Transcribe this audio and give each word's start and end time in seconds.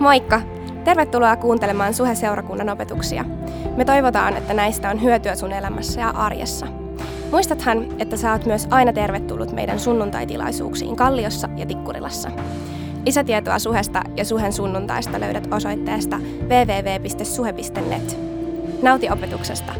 Moikka! 0.00 0.40
Tervetuloa 0.84 1.36
kuuntelemaan 1.36 1.94
Suhe-seurakunnan 1.94 2.68
opetuksia. 2.68 3.24
Me 3.76 3.84
toivotaan, 3.84 4.36
että 4.36 4.54
näistä 4.54 4.90
on 4.90 5.02
hyötyä 5.02 5.34
sun 5.34 5.52
elämässä 5.52 6.00
ja 6.00 6.08
arjessa. 6.10 6.66
Muistathan, 7.30 7.86
että 7.98 8.16
sä 8.16 8.32
oot 8.32 8.46
myös 8.46 8.66
aina 8.70 8.92
tervetullut 8.92 9.52
meidän 9.52 9.80
sunnuntaitilaisuuksiin 9.80 10.96
Kalliossa 10.96 11.48
ja 11.56 11.66
Tikkurilassa. 11.66 12.30
Lisätietoa 13.06 13.58
Suhesta 13.58 14.02
ja 14.16 14.24
Suhen 14.24 14.52
sunnuntaista 14.52 15.20
löydät 15.20 15.48
osoitteesta 15.54 16.20
www.suhe.net. 16.42 18.18
Nauti 18.82 19.10
opetuksesta! 19.10 19.72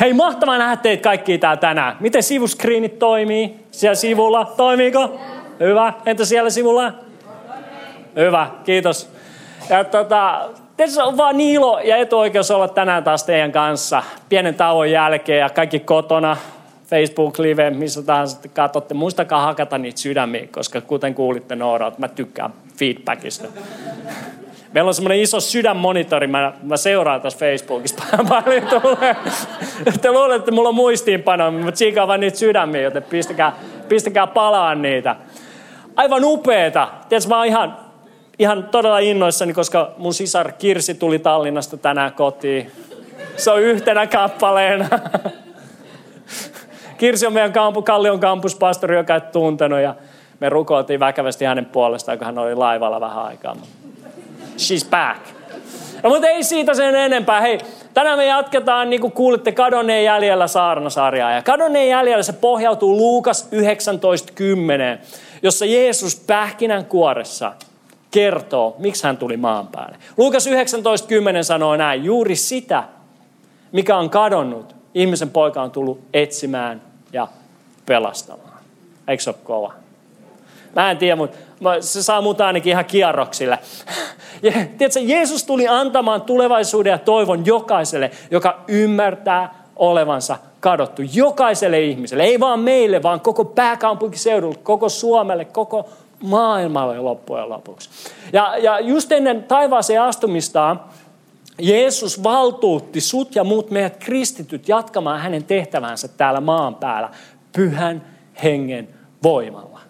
Hei, 0.00 0.12
mahtavaa 0.12 0.58
nähdä 0.58 0.76
teitä 0.76 1.02
kaikki 1.02 1.38
täällä 1.38 1.60
tänään. 1.60 1.96
Miten 2.00 2.22
sivuskriinit 2.22 2.98
toimii? 2.98 3.54
Siellä 3.70 3.94
sivulla, 3.94 4.52
toimiiko? 4.56 5.20
Hyvä. 5.60 5.92
Entä 6.06 6.24
siellä 6.24 6.50
sivulla? 6.50 7.03
Hyvä, 8.16 8.50
kiitos. 8.64 9.10
Ja 9.70 9.84
tota, 9.84 10.48
tässä 10.76 11.04
on 11.04 11.16
vaan 11.16 11.36
niin 11.36 11.54
ilo 11.54 11.78
ja 11.78 11.96
etuoikeus 11.96 12.50
olla 12.50 12.68
tänään 12.68 13.04
taas 13.04 13.24
teidän 13.24 13.52
kanssa 13.52 14.02
pienen 14.28 14.54
tauon 14.54 14.90
jälkeen 14.90 15.40
ja 15.40 15.50
kaikki 15.50 15.80
kotona, 15.80 16.36
Facebook-live, 16.86 17.70
missä 17.70 18.02
tahansa 18.02 18.40
te 18.40 18.48
katsotte. 18.48 18.94
Muistakaa 18.94 19.40
hakata 19.40 19.78
niitä 19.78 20.00
sydämiä, 20.00 20.48
koska 20.52 20.80
kuten 20.80 21.14
kuulitte 21.14 21.56
Noora, 21.56 21.92
mä 21.98 22.08
tykkään 22.08 22.52
feedbackista. 22.76 23.48
Meillä 24.72 24.88
on 24.88 24.94
semmoinen 24.94 25.20
iso 25.20 25.40
sydänmonitori, 25.40 26.26
mä, 26.26 26.52
mä 26.62 26.76
seuraan 26.76 27.20
tässä 27.20 27.38
Facebookista 27.38 28.02
paljon 28.28 28.66
tulee. 28.66 29.16
Te 30.00 30.12
luulette, 30.12 30.36
että 30.36 30.50
mulla 30.50 30.68
on 30.68 30.74
muistiinpano, 30.74 31.50
mutta 31.50 31.72
tsiikaa 31.72 32.08
vaan 32.08 32.20
niitä 32.20 32.38
sydämiä, 32.38 32.80
joten 32.80 33.02
pistäkää, 33.02 33.52
pistäkää 33.88 34.26
palaan 34.26 34.82
niitä. 34.82 35.16
Aivan 35.96 36.24
upeeta. 36.24 36.88
Tiedätkö, 37.08 37.28
mä 37.28 37.36
oon 37.36 37.46
ihan, 37.46 37.83
ihan 38.38 38.68
todella 38.70 38.98
innoissani, 38.98 39.52
koska 39.52 39.92
mun 39.96 40.14
sisar 40.14 40.52
Kirsi 40.52 40.94
tuli 40.94 41.18
Tallinnasta 41.18 41.76
tänään 41.76 42.12
kotiin. 42.12 42.72
Se 43.36 43.50
on 43.50 43.60
yhtenä 43.60 44.06
kappaleena. 44.06 44.88
Kirsi 46.98 47.26
on 47.26 47.32
meidän 47.32 47.52
kampu, 47.52 47.82
Kallion 47.82 48.20
kampuspastori, 48.20 48.96
joka 48.96 49.14
et 49.14 49.32
tuntenut 49.32 49.80
ja 49.80 49.94
me 50.40 50.48
rukoiltiin 50.48 51.00
väkevästi 51.00 51.44
hänen 51.44 51.66
puolestaan, 51.66 52.18
kun 52.18 52.26
hän 52.26 52.38
oli 52.38 52.54
laivalla 52.54 53.00
vähän 53.00 53.24
aikaa. 53.24 53.56
She's 54.56 54.90
back. 54.90 55.20
No, 56.02 56.10
mutta 56.10 56.28
ei 56.28 56.42
siitä 56.42 56.74
sen 56.74 56.94
enempää. 56.94 57.40
Hei, 57.40 57.58
tänään 57.94 58.18
me 58.18 58.26
jatketaan, 58.26 58.90
niin 58.90 59.00
kuin 59.00 59.12
kuulitte, 59.12 59.52
kadonneen 59.52 60.04
jäljellä 60.04 60.46
saarnasarjaa. 60.46 61.32
Ja 61.32 61.42
kadonneen 61.42 61.88
jäljellä 61.88 62.22
se 62.22 62.32
pohjautuu 62.32 62.96
Luukas 62.96 63.48
19.10, 63.52 65.06
jossa 65.42 65.64
Jeesus 65.64 66.16
pähkinän 66.26 66.84
kuoressa 66.84 67.52
kertoo, 68.14 68.76
miksi 68.78 69.06
hän 69.06 69.16
tuli 69.16 69.36
maan 69.36 69.68
päälle. 69.68 69.96
Luukas 70.16 70.46
19.10 70.46 70.52
sanoo 71.42 71.76
näin, 71.76 72.04
juuri 72.04 72.36
sitä, 72.36 72.84
mikä 73.72 73.96
on 73.96 74.10
kadonnut, 74.10 74.76
ihmisen 74.94 75.30
poika 75.30 75.62
on 75.62 75.70
tullut 75.70 76.00
etsimään 76.12 76.82
ja 77.12 77.28
pelastamaan. 77.86 78.58
Eikö 79.08 79.22
se 79.22 79.30
ole 79.30 79.36
kova? 79.44 79.72
Mä 80.76 80.90
en 80.90 80.98
tiedä, 80.98 81.16
mutta 81.16 81.36
se 81.80 82.02
saa 82.02 82.20
mut 82.20 82.40
ainakin 82.40 82.70
ihan 82.70 82.84
kierroksille. 82.84 83.58
Ja, 84.42 84.52
tiedätkö, 84.52 85.00
Jeesus 85.00 85.44
tuli 85.44 85.68
antamaan 85.68 86.22
tulevaisuuden 86.22 86.90
ja 86.90 86.98
toivon 86.98 87.46
jokaiselle, 87.46 88.10
joka 88.30 88.60
ymmärtää 88.68 89.64
olevansa 89.76 90.36
kadottu. 90.60 91.02
Jokaiselle 91.12 91.80
ihmiselle, 91.80 92.22
ei 92.22 92.40
vaan 92.40 92.60
meille, 92.60 93.02
vaan 93.02 93.20
koko 93.20 93.44
pääkaupunkiseudulle, 93.44 94.56
koko 94.62 94.88
Suomelle, 94.88 95.44
koko 95.44 95.88
maailmalle 96.24 96.98
loppujen 96.98 97.48
lopuksi. 97.48 97.90
Ja, 98.32 98.56
ja 98.56 98.80
just 98.80 99.12
ennen 99.12 99.42
taivaaseen 99.42 100.02
astumistaan 100.02 100.80
Jeesus 101.58 102.22
valtuutti 102.22 103.00
sut 103.00 103.34
ja 103.34 103.44
muut 103.44 103.70
meidät 103.70 103.96
kristityt 103.96 104.68
jatkamaan 104.68 105.20
hänen 105.20 105.44
tehtävänsä 105.44 106.08
täällä 106.08 106.40
maan 106.40 106.74
päällä 106.74 107.10
pyhän 107.52 108.04
hengen 108.42 108.88
voimalla. 109.22 109.80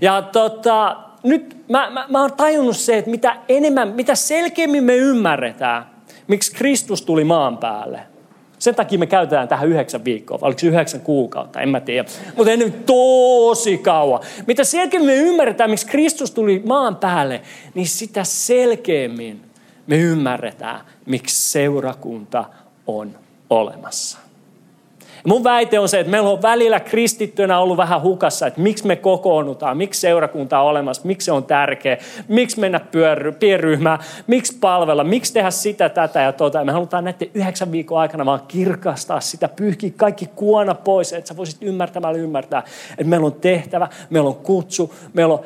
Ja 0.00 0.22
tota, 0.22 0.96
nyt 1.22 1.56
mä, 1.68 1.90
mä, 1.90 2.06
mä 2.08 2.20
oon 2.20 2.32
tajunnut 2.32 2.76
se, 2.76 2.98
että 2.98 3.10
mitä 3.10 3.36
enemmän, 3.48 3.88
mitä 3.88 4.14
selkeämmin 4.14 4.84
me 4.84 4.96
ymmärretään, 4.96 5.86
miksi 6.26 6.54
Kristus 6.54 7.02
tuli 7.02 7.24
maan 7.24 7.58
päälle. 7.58 8.00
Sen 8.66 8.74
takia 8.74 8.98
me 8.98 9.06
käytetään 9.06 9.48
tähän 9.48 9.68
yhdeksän 9.68 10.04
viikkoa, 10.04 10.40
vai 10.40 10.46
oliko 10.46 10.58
se 10.58 10.66
yhdeksän 10.66 11.00
kuukautta, 11.00 11.60
en 11.60 11.68
mä 11.68 11.80
tiedä. 11.80 12.08
Mutta 12.36 12.52
ennen 12.52 12.72
tosi 12.72 13.78
kauan. 13.78 14.20
Mitä 14.46 14.64
selkeämmin 14.64 15.06
me 15.06 15.16
ymmärretään, 15.16 15.70
miksi 15.70 15.86
Kristus 15.86 16.30
tuli 16.30 16.62
maan 16.66 16.96
päälle, 16.96 17.42
niin 17.74 17.88
sitä 17.88 18.24
selkeämmin 18.24 19.40
me 19.86 19.96
ymmärretään, 19.96 20.80
miksi 21.06 21.50
seurakunta 21.50 22.44
on 22.86 23.18
olemassa. 23.50 24.18
Mun 25.26 25.44
väite 25.44 25.78
on 25.78 25.88
se, 25.88 26.00
että 26.00 26.10
meillä 26.10 26.30
on 26.30 26.42
välillä 26.42 26.80
kristittynä 26.80 27.58
ollut 27.58 27.76
vähän 27.76 28.02
hukassa, 28.02 28.46
että 28.46 28.60
miksi 28.60 28.86
me 28.86 28.96
kokoonnutaan, 28.96 29.76
miksi 29.76 30.00
seurakunta 30.00 30.60
on 30.60 30.66
olemassa, 30.66 31.02
miksi 31.06 31.24
se 31.24 31.32
on 31.32 31.44
tärkeä, 31.44 31.98
miksi 32.28 32.60
mennä 32.60 32.80
pienryhmään, 33.38 33.98
miksi 34.26 34.58
palvella, 34.60 35.04
miksi 35.04 35.32
tehdä 35.32 35.50
sitä, 35.50 35.88
tätä 35.88 36.20
ja 36.20 36.32
tota. 36.32 36.64
me 36.64 36.72
halutaan 36.72 37.04
näiden 37.04 37.28
yhdeksän 37.34 37.72
viikon 37.72 37.98
aikana 37.98 38.26
vaan 38.26 38.40
kirkastaa 38.48 39.20
sitä, 39.20 39.48
pyyhkiä 39.48 39.90
kaikki 39.96 40.30
kuona 40.36 40.74
pois, 40.74 41.12
että 41.12 41.28
sä 41.28 41.36
voisit 41.36 41.62
ymmärtämällä 41.62 42.18
ymmärtää, 42.18 42.62
että 42.90 43.10
meillä 43.10 43.26
on 43.26 43.32
tehtävä, 43.32 43.88
meillä 44.10 44.28
on 44.28 44.36
kutsu, 44.36 44.94
meillä 45.14 45.34
on 45.34 45.44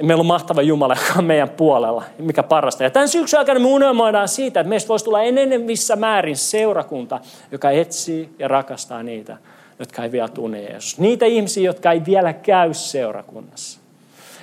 ja 0.00 0.06
meillä 0.06 0.20
on 0.20 0.26
mahtava 0.26 0.62
Jumala, 0.62 0.96
joka 1.06 1.18
on 1.18 1.24
meidän 1.24 1.48
puolella, 1.48 2.04
mikä 2.18 2.42
parasta. 2.42 2.82
Ja 2.82 2.90
tämän 2.90 3.08
syksyn 3.08 3.38
aikana 3.38 3.60
me 3.60 3.66
unelmoidaan 3.66 4.28
siitä, 4.28 4.60
että 4.60 4.68
meistä 4.68 4.88
voisi 4.88 5.04
tulla 5.04 5.22
enenevissä 5.22 5.96
määrin 5.96 6.36
seurakunta, 6.36 7.20
joka 7.52 7.70
etsii 7.70 8.28
ja 8.38 8.48
rakastaa 8.48 9.02
niitä, 9.02 9.36
jotka 9.78 10.04
ei 10.04 10.12
vielä 10.12 10.28
tunne 10.28 10.62
Jeesus. 10.62 10.98
Niitä 10.98 11.26
ihmisiä, 11.26 11.64
jotka 11.64 11.92
ei 11.92 12.02
vielä 12.06 12.32
käy 12.32 12.74
seurakunnassa. 12.74 13.80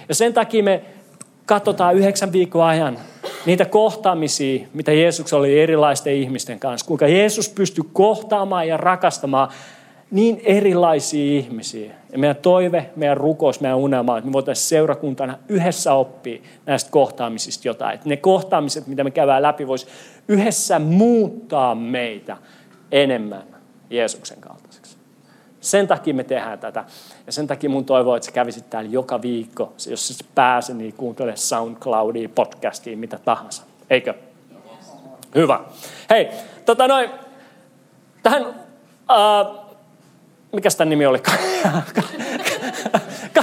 Ja 0.10 0.16
sen 0.16 0.34
takia 0.34 0.64
me 0.64 0.82
katsotaan 1.46 1.96
yhdeksän 1.96 2.32
viikon 2.32 2.64
ajan 2.64 3.00
niitä 3.46 3.66
kohtaamisia, 3.66 4.68
mitä 4.74 4.92
Jeesus 4.92 5.34
oli 5.34 5.60
erilaisten 5.60 6.14
ihmisten 6.14 6.60
kanssa. 6.60 6.88
Kuinka 6.88 7.08
Jeesus 7.08 7.50
pystyi 7.50 7.84
kohtaamaan 7.94 8.68
ja 8.68 8.78
rakastamaan 8.78 9.50
niin 10.12 10.42
erilaisia 10.44 11.40
ihmisiä. 11.40 11.94
Ja 12.12 12.20
meidän 12.20 12.36
toive, 12.36 12.90
meidän 12.96 13.18
rukous, 13.18 13.62
meidän 13.62 13.78
unelma, 13.78 14.18
että 14.18 14.28
me 14.28 14.34
voitaisiin 14.34 14.70
seurakuntana 14.70 15.38
yhdessä 15.50 15.94
oppia 15.94 16.42
näistä 16.66 16.92
kohtaamisista 16.92 17.68
jotain. 17.68 17.96
Että 17.96 18.10
ne 18.10 18.18
kohtaamiset, 18.18 18.88
mitä 18.88 19.04
me 19.04 19.12
käydään 19.12 19.42
läpi, 19.42 19.68
voisi 19.68 19.88
yhdessä 20.28 20.80
muuttaa 20.80 21.76
meitä 21.76 22.38
enemmän 22.92 23.44
Jeesuksen 23.90 24.42
kaltaiseksi. 24.42 24.98
Sen 25.62 25.88
takia 25.88 26.14
me 26.14 26.24
tehdään 26.24 26.60
tätä. 26.60 26.86
Ja 27.26 27.32
sen 27.32 27.48
takia 27.48 27.70
mun 27.70 27.86
toivoo, 27.86 28.16
että 28.16 28.26
sä 28.26 28.32
kävisit 28.32 28.70
täällä 28.70 28.90
joka 28.90 29.22
viikko, 29.22 29.74
jos 29.90 30.08
sä 30.08 30.24
pääse, 30.36 30.74
niin 30.74 30.94
kuuntele 30.94 31.36
SoundCloudia, 31.36 32.30
podcastia, 32.30 32.98
mitä 32.98 33.20
tahansa. 33.26 33.64
Eikö? 33.90 34.14
Hyvä. 35.36 35.60
Hei, 36.10 36.30
tota 36.66 36.88
noin, 36.88 37.10
tähän... 38.24 38.46
Uh, 38.48 39.67
mikä 40.58 40.70
tämän 40.78 40.90
nimi 40.90 41.06
oli? 41.06 41.20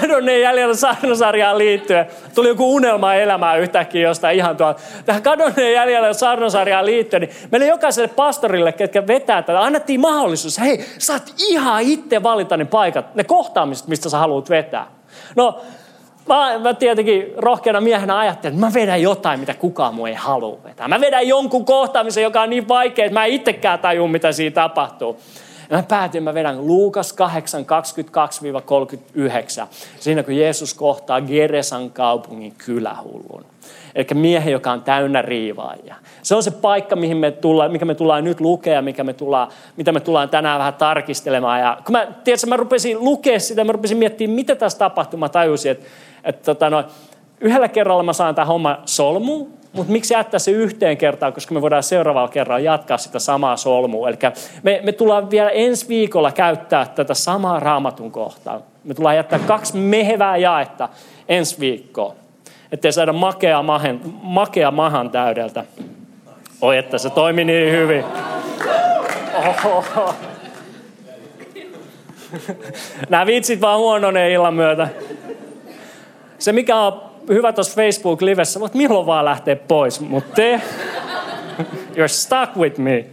Kadonneen 0.00 0.40
jäljellä 0.40 0.74
saarnasarjaan 0.74 1.58
liittyen. 1.58 2.06
Tuli 2.34 2.48
joku 2.48 2.74
unelma 2.74 3.14
elämää 3.14 3.56
yhtäkkiä 3.56 4.08
jostain 4.08 4.36
ihan 4.36 4.56
tuolta. 4.56 4.80
Tähän 5.04 5.22
kadonneen 5.22 5.72
jäljellä 5.72 6.12
saarnasarjaan 6.12 6.86
liittyen, 6.86 7.20
niin 7.22 7.32
meille 7.50 7.66
jokaiselle 7.66 8.08
pastorille, 8.08 8.72
ketkä 8.72 9.06
vetää 9.06 9.42
tätä, 9.42 9.60
annettiin 9.60 10.00
mahdollisuus. 10.00 10.60
Hei, 10.60 10.84
saat 10.98 11.32
ihan 11.48 11.82
itse 11.82 12.22
valita 12.22 12.56
ne 12.56 12.64
paikat, 12.64 13.14
ne 13.14 13.24
kohtaamiset, 13.24 13.88
mistä 13.88 14.08
sä 14.08 14.18
haluat 14.18 14.50
vetää. 14.50 14.86
No, 15.36 15.60
Mä, 16.28 16.58
mä 16.58 16.74
tietenkin 16.74 17.32
rohkeana 17.36 17.80
miehenä 17.80 18.18
ajattelin, 18.18 18.54
että 18.54 18.66
mä 18.66 18.74
vedän 18.74 19.02
jotain, 19.02 19.40
mitä 19.40 19.54
kukaan 19.54 19.94
muu 19.94 20.06
ei 20.06 20.14
halua 20.14 20.58
vetää. 20.64 20.88
Mä 20.88 21.00
vedän 21.00 21.28
jonkun 21.28 21.64
kohtaamisen, 21.64 22.22
joka 22.22 22.42
on 22.42 22.50
niin 22.50 22.68
vaikea, 22.68 23.04
että 23.04 23.20
mä 23.20 23.24
itsekään 23.24 23.78
tajun, 23.78 24.10
mitä 24.10 24.32
siinä 24.32 24.54
tapahtuu. 24.54 25.20
Ja 25.70 25.76
mä 25.76 25.82
päätin, 25.82 26.22
mä 26.22 26.34
vedän 26.34 26.66
Luukas 26.66 27.12
8, 27.12 27.66
22-39. 29.64 29.66
Siinä 30.00 30.22
kun 30.22 30.36
Jeesus 30.36 30.74
kohtaa 30.74 31.20
Geresan 31.20 31.90
kaupungin 31.90 32.54
kylähullun. 32.58 33.44
Eli 33.94 34.06
miehen, 34.14 34.52
joka 34.52 34.72
on 34.72 34.82
täynnä 34.82 35.22
riivaajia. 35.22 35.94
Se 36.22 36.34
on 36.34 36.42
se 36.42 36.50
paikka, 36.50 36.96
mihin 36.96 37.16
me 37.16 37.30
tullaan, 37.30 37.72
mikä 37.72 37.84
me 37.84 37.94
tullaan 37.94 38.24
nyt 38.24 38.40
lukea, 38.40 38.82
mikä 38.82 39.04
me 39.04 39.12
tullaan, 39.12 39.48
mitä 39.76 39.92
me 39.92 40.00
tullaan 40.00 40.28
tänään 40.28 40.58
vähän 40.58 40.74
tarkistelemaan. 40.74 41.60
Ja 41.60 41.78
kun 41.84 41.92
mä, 41.92 42.06
tiedätkö, 42.24 42.46
mä 42.46 42.56
rupesin 42.56 43.04
lukea 43.04 43.40
sitä, 43.40 43.64
mä 43.64 43.72
rupesin 43.72 43.98
miettimään, 43.98 44.34
mitä 44.34 44.54
tässä 44.54 44.78
tapahtuu. 44.78 45.18
Mä 45.18 45.28
tajusin, 45.28 45.72
että, 45.72 45.86
että 46.24 46.42
tota, 46.44 46.70
no, 46.70 46.84
yhdellä 47.40 47.68
kerralla 47.68 48.02
mä 48.02 48.12
saan 48.12 48.34
tämä 48.34 48.46
homma 48.46 48.78
solmuun, 48.84 49.52
mutta 49.74 49.92
miksi 49.92 50.14
jättää 50.14 50.38
se 50.38 50.50
yhteen 50.50 50.96
kertaan, 50.96 51.32
koska 51.32 51.54
me 51.54 51.62
voidaan 51.62 51.82
seuraavalla 51.82 52.28
kerralla 52.28 52.60
jatkaa 52.60 52.98
sitä 52.98 53.18
samaa 53.18 53.56
solmua. 53.56 54.08
Eli 54.08 54.16
me, 54.62 54.80
me 54.84 54.92
tullaan 54.92 55.30
vielä 55.30 55.50
ensi 55.50 55.88
viikolla 55.88 56.32
käyttää 56.32 56.86
tätä 56.86 57.14
samaa 57.14 57.60
raamatun 57.60 58.10
kohtaa. 58.10 58.60
Me 58.84 58.94
tullaan 58.94 59.16
jättää 59.16 59.38
kaksi 59.38 59.76
mehevää 59.76 60.36
jaetta 60.36 60.88
ensi 61.28 61.60
viikkoon. 61.60 62.16
ettei 62.72 62.92
saada 62.92 63.12
makea, 63.12 63.62
mahen, 63.62 64.00
makea 64.22 64.70
mahan 64.70 65.10
täydeltä. 65.10 65.64
Oi, 66.60 66.78
että 66.78 66.98
se 66.98 67.10
toimi 67.10 67.44
niin 67.44 67.72
hyvin. 67.72 68.04
Oho. 69.34 69.84
Nämä 73.08 73.26
vitsit 73.26 73.60
vaan 73.60 73.78
huononee 73.78 74.32
illan 74.32 74.54
myötä. 74.54 74.88
Se 76.38 76.52
mikä 76.52 76.76
on 76.76 77.03
hyvä 77.28 77.52
tuossa 77.52 77.74
Facebook-livessä, 77.74 78.58
mutta 78.58 78.78
milloin 78.78 79.06
vaan 79.06 79.24
lähtee 79.24 79.54
pois. 79.54 80.00
Mutta 80.00 80.34
te, 80.34 80.60
you're 81.96 82.08
stuck 82.08 82.56
with 82.56 82.78
me. 82.78 83.06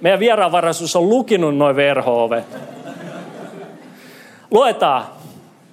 Meidän 0.00 0.20
vieraanvaraisuus 0.20 0.96
on 0.96 1.08
lukinut 1.08 1.56
noin 1.56 1.76
verho-ovet. 1.76 2.44
Luetaan. 4.50 5.04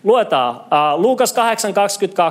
Luetaan. 0.03 0.55
Uh, 0.55 1.01
Luukas 1.01 1.35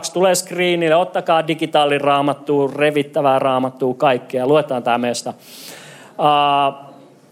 8.22 0.09 0.12
tulee 0.12 0.35
screenille. 0.35 0.97
Ottakaa 0.97 1.47
digitaaliraamattua, 1.47 2.71
revittävää 2.77 3.39
raamattua, 3.39 3.94
kaikkea. 3.94 4.47
Luetaan 4.47 4.82
tämä 4.82 4.99
meistä. 4.99 5.31
Uh, 5.31 6.86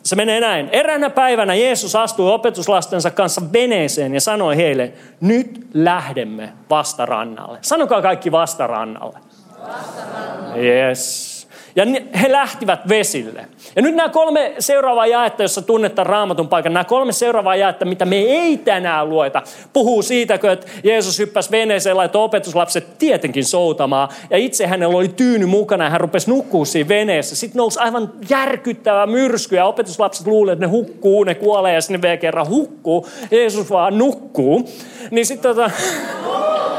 se 0.05 0.17
menee 0.17 0.41
näin. 0.41 0.69
Eräänä 0.73 1.11
päivänä 1.11 1.55
Jeesus 1.55 1.97
astui 1.97 2.33
opetuslastensa 2.33 3.11
kanssa 3.11 3.43
veneeseen 3.53 4.15
ja 4.15 4.21
sanoi 4.21 4.57
heille, 4.57 4.93
nyt 5.21 5.67
lähdemme 5.75 6.53
vastarannalle. 6.71 7.59
Sanokaa 7.61 8.03
kaikki 8.03 8.33
vastarannalle. 8.33 9.19
Vastarannalle. 9.61 10.59
Yes. 10.59 11.34
Ja 11.77 11.87
he 12.23 12.33
lähtivät 12.33 12.89
vesille. 12.89 13.47
Ja 13.77 13.83
nyt 13.83 13.95
nämä 13.95 14.09
kolme 14.09 14.55
seuraavaa 14.59 15.07
jaetta, 15.07 15.43
jossa 15.43 15.63
tunnetaan 15.63 16.07
raamatun 16.07 16.49
paikan, 16.49 16.73
nämä 16.73 16.85
kolme 16.85 17.13
seuraavaa 17.13 17.57
jaetta, 17.57 17.85
mitä 17.85 18.05
me 18.05 18.17
ei 18.17 18.57
tänään 18.57 19.11
lueta, 19.11 19.43
puhuu 19.73 20.03
siitä, 20.03 20.35
että 20.35 20.67
Jeesus 20.85 21.19
hyppäsi 21.19 21.51
veneeseen, 21.51 21.97
laittoi 21.97 22.25
opetuslapset 22.25 22.99
tietenkin 22.99 23.45
soutamaan. 23.45 24.09
Ja 24.31 24.37
itse 24.39 24.67
hänellä 24.67 24.97
oli 24.97 25.09
tyyny 25.09 25.47
mukana 25.47 25.85
ja 25.85 25.91
hän 25.91 26.01
rupesi 26.01 26.31
nukkuu 26.31 26.65
siinä 26.65 26.89
veneessä. 26.89 27.37
Sitten 27.37 27.59
nousi 27.59 27.79
aivan 27.79 28.13
järkyttävä 28.31 29.07
myrsky 29.07 29.57
ja 29.57 29.67
opetuslapset 29.67 30.27
luulivat, 30.27 30.53
että 30.53 30.67
ne 30.67 30.71
hukkuu, 30.71 31.25
ne 31.25 31.35
kuolee 31.35 31.75
ja 31.75 31.81
sinne 31.81 32.03
vielä 32.03 32.17
kerran 32.17 32.49
hukkuu. 32.49 33.09
Jeesus 33.31 33.71
vaan 33.71 33.99
nukkuu. 33.99 34.69
Niin 35.11 35.27
sitten 35.27 35.55
tota... 35.57 35.71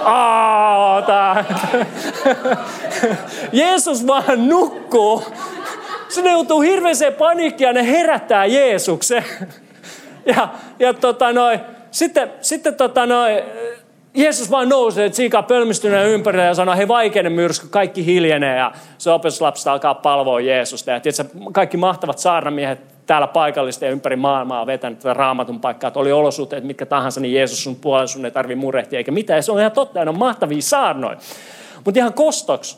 Aata. 0.06 1.46
Jeesus 3.52 4.08
vaan 4.08 4.50
nukkuu. 4.50 5.24
Se 6.10 6.32
joutuu 6.32 6.62
hirveäseen 6.62 7.14
paniikkiin 7.14 7.68
ja 7.68 7.74
ne 7.74 7.88
herättää 7.92 8.46
Jeesuksen. 8.46 9.26
Ja, 10.26 10.48
ja 10.80 10.94
tota 10.94 11.34
noi, 11.34 11.60
sitten, 11.92 12.32
sitten 12.42 12.76
tota 12.76 13.06
noi, 13.06 13.44
Jeesus 14.14 14.52
vaan 14.52 14.70
nousee, 14.70 15.14
siika 15.14 15.44
pölmistyneen 15.44 16.10
ympärillä 16.10 16.46
ja 16.46 16.54
sanoo, 16.54 16.76
hei 16.76 16.88
vaikeinen 16.88 17.32
myrsky, 17.32 17.68
kaikki 17.68 18.06
hiljenee 18.06 18.58
ja 18.58 18.72
se 18.98 19.12
opetuslapset 19.12 19.68
alkaa 19.68 19.94
palvoa 19.94 20.40
Jeesusta. 20.40 20.92
Ja 20.92 21.00
tiedätkö, 21.00 21.40
kaikki 21.52 21.78
mahtavat 21.78 22.20
saarnamiehet 22.20 22.95
täällä 23.06 23.28
paikallista 23.28 23.86
ja 23.86 23.92
ympäri 23.92 24.16
maailmaa 24.16 24.66
vetänyt 24.66 25.00
tätä 25.00 25.14
raamatun 25.14 25.62
paikkaa, 25.62 25.88
että 25.88 26.00
oli 26.00 26.12
olosuhteet 26.12 26.64
mitkä 26.64 26.86
tahansa, 26.86 27.20
niin 27.20 27.34
Jeesus 27.34 27.64
sun 27.64 27.76
puolella 27.76 28.08
sun 28.08 28.26
ei 28.26 28.32
tarvi 28.32 28.56
murehtia 28.56 28.98
eikä 28.98 29.12
mitään. 29.12 29.38
Ja 29.38 29.42
se 29.42 29.52
on 29.52 29.60
ihan 29.60 29.72
totta, 29.72 30.06
ne 30.06 30.10
on 30.10 30.20
mahtavia 30.20 30.62
saarnoja. 30.62 31.18
Mutta 31.86 32.00
ihan 32.00 32.14
kostoksi 32.14 32.78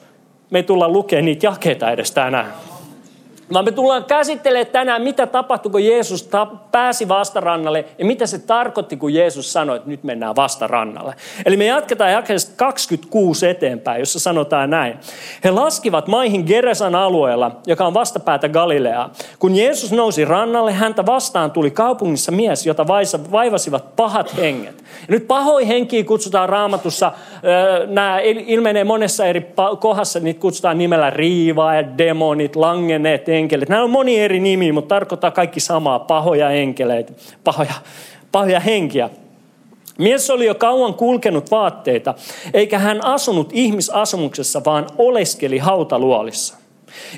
me 0.49 0.59
ei 0.59 0.63
tulla 0.63 0.89
lukemaan 0.89 1.25
niitä 1.25 1.47
jakeita 1.47 1.91
edes 1.91 2.11
tänään. 2.11 2.53
Vaan 3.53 3.65
me 3.65 3.71
tullaan 3.71 4.05
käsittelemään 4.05 4.71
tänään, 4.71 5.01
mitä 5.01 5.27
tapahtui, 5.27 5.71
kun 5.71 5.85
Jeesus 5.85 6.29
pääsi 6.71 7.07
vastarannalle 7.07 7.85
ja 7.97 8.05
mitä 8.05 8.25
se 8.25 8.39
tarkoitti, 8.39 8.97
kun 8.97 9.13
Jeesus 9.13 9.53
sanoi, 9.53 9.77
että 9.77 9.89
nyt 9.89 10.03
mennään 10.03 10.35
vastarannalle. 10.35 11.15
Eli 11.45 11.57
me 11.57 11.65
jatketaan 11.65 12.11
jakeesta 12.11 12.53
26 12.57 13.47
eteenpäin, 13.47 13.99
jossa 13.99 14.19
sanotaan 14.19 14.69
näin. 14.69 14.97
He 15.43 15.51
laskivat 15.51 16.07
maihin 16.07 16.43
Geresan 16.47 16.95
alueella, 16.95 17.51
joka 17.67 17.87
on 17.87 17.93
vastapäätä 17.93 18.49
Galileaa. 18.49 19.11
Kun 19.39 19.55
Jeesus 19.55 19.91
nousi 19.91 20.25
rannalle, 20.25 20.73
häntä 20.73 21.05
vastaan 21.05 21.51
tuli 21.51 21.71
kaupungissa 21.71 22.31
mies, 22.31 22.65
jota 22.65 22.87
vaivasivat 23.31 23.95
pahat 23.95 24.37
henget. 24.37 24.75
Ja 24.77 25.07
nyt 25.07 25.27
pahoin 25.27 25.67
henkiä 25.67 26.03
kutsutaan 26.03 26.49
raamatussa, 26.49 27.11
nämä 27.87 28.19
ilmenee 28.23 28.83
monessa 28.83 29.25
eri 29.25 29.53
kohdassa, 29.79 30.19
niitä 30.19 30.39
kutsutaan 30.39 30.77
nimellä 30.77 31.09
riivaajat, 31.09 31.97
demonit, 31.97 32.55
langenneet 32.55 33.27
enkelit. 33.37 33.69
Nämä 33.69 33.83
on 33.83 33.89
moni 33.89 34.19
eri 34.19 34.39
nimi, 34.39 34.71
mutta 34.71 34.95
tarkoittaa 34.95 35.31
kaikki 35.31 35.59
samaa, 35.59 35.99
pahoja 35.99 36.51
enkeleitä, 36.51 37.13
pahoja, 37.43 37.73
pahoja 38.31 38.59
henkiä. 38.59 39.09
Mies 39.97 40.29
oli 40.29 40.45
jo 40.45 40.55
kauan 40.55 40.93
kulkenut 40.93 41.51
vaatteita, 41.51 42.13
eikä 42.53 42.79
hän 42.79 43.05
asunut 43.05 43.49
ihmisasumuksessa, 43.53 44.61
vaan 44.65 44.87
oleskeli 44.97 45.57
hautaluolissa. 45.57 46.57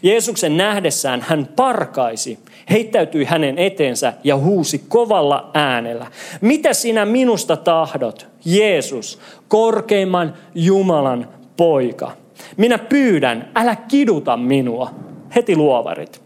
Jeesuksen 0.04 0.57
nähdessään 0.57 1.21
hän 1.21 1.50
parkaisi, 1.56 2.39
heittäytyi 2.69 3.25
hänen 3.25 3.57
eteensä 3.57 4.13
ja 4.24 4.38
huusi 4.38 4.83
kovalla 4.88 5.51
äänellä. 5.54 6.07
Mitä 6.42 6.74
sinä 6.74 7.06
minusta 7.06 7.57
tahdot, 7.57 8.27
Jeesus, 8.45 9.19
korkeimman 9.48 10.33
Jumalan 10.56 11.30
poika? 11.57 12.12
Minä 12.57 12.77
pyydän, 12.77 13.50
älä 13.56 13.75
kiduta 13.75 14.38
minua 14.38 14.89
heti 15.36 15.56
luovarit. 15.56 16.22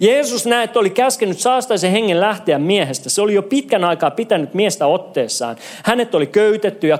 Jeesus 0.00 0.46
näet 0.46 0.76
oli 0.76 0.90
käskenyt 0.90 1.38
saastaisen 1.38 1.90
hengen 1.90 2.20
lähteä 2.20 2.58
miehestä. 2.58 3.10
Se 3.10 3.22
oli 3.22 3.34
jo 3.34 3.42
pitkän 3.42 3.84
aikaa 3.84 4.10
pitänyt 4.10 4.54
miestä 4.54 4.86
otteessaan. 4.86 5.56
Hänet 5.82 6.14
oli 6.14 6.26
köytetty 6.26 6.86
ja 6.86 6.98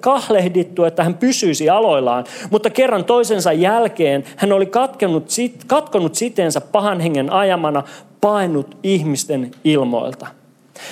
kahlehdittu, 0.00 0.84
että 0.84 1.04
hän 1.04 1.14
pysyisi 1.14 1.70
aloillaan. 1.70 2.24
Mutta 2.50 2.70
kerran 2.70 3.04
toisensa 3.04 3.52
jälkeen 3.52 4.24
hän 4.36 4.52
oli 4.52 4.66
katkenut, 4.66 5.28
katkonut 5.66 6.14
siteensä 6.14 6.60
pahan 6.60 7.00
hengen 7.00 7.32
ajamana, 7.32 7.82
painut 8.20 8.76
ihmisten 8.82 9.50
ilmoilta. 9.64 10.26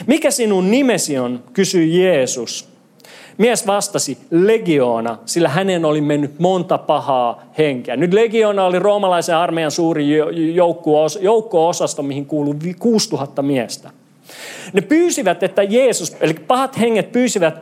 Mikä 0.07 0.31
sinun 0.31 0.71
nimesi 0.71 1.19
on, 1.19 1.45
kysyi 1.53 2.03
Jeesus. 2.03 2.72
Mies 3.39 3.67
vastasi 3.67 4.19
legioona, 4.31 5.19
sillä 5.27 5.49
hänen 5.49 5.85
oli 5.85 6.01
mennyt 6.01 6.39
monta 6.39 6.79
pahaa 6.79 7.43
henkeä. 7.59 7.97
Nyt 7.97 8.13
legioona 8.13 8.65
oli 8.65 8.79
roomalaisen 8.79 9.37
armeijan 9.37 9.71
suuri 9.71 10.07
joukko-osasto, 11.21 12.03
mihin 12.03 12.27
kuului 12.27 12.55
6000 12.79 13.43
miestä. 13.43 13.91
Ne 14.73 14.81
pyysivät, 14.81 15.43
että 15.43 15.63
Jeesus, 15.63 16.17
eli 16.21 16.35
pahat 16.35 16.79
henget 16.79 17.13
pyysivät, 17.13 17.55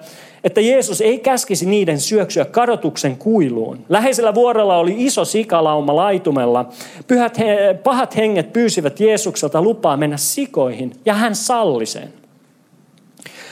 että 0.44 0.60
Jeesus 0.60 1.00
ei 1.00 1.18
käskisi 1.18 1.66
niiden 1.66 2.00
syöksyä 2.00 2.44
kadotuksen 2.44 3.16
kuiluun. 3.16 3.78
Läheisellä 3.88 4.34
vuorella 4.34 4.76
oli 4.76 4.94
iso 4.98 5.24
sikalauma 5.24 5.96
laitumella. 5.96 6.68
Pyhät, 7.06 7.38
pahat 7.82 8.16
henget 8.16 8.52
pyysivät 8.52 9.00
Jeesukselta 9.00 9.62
lupaa 9.62 9.96
mennä 9.96 10.16
sikoihin, 10.16 10.92
ja 11.04 11.14
hän 11.14 11.34
salli 11.34 11.86
sen. 11.86 12.19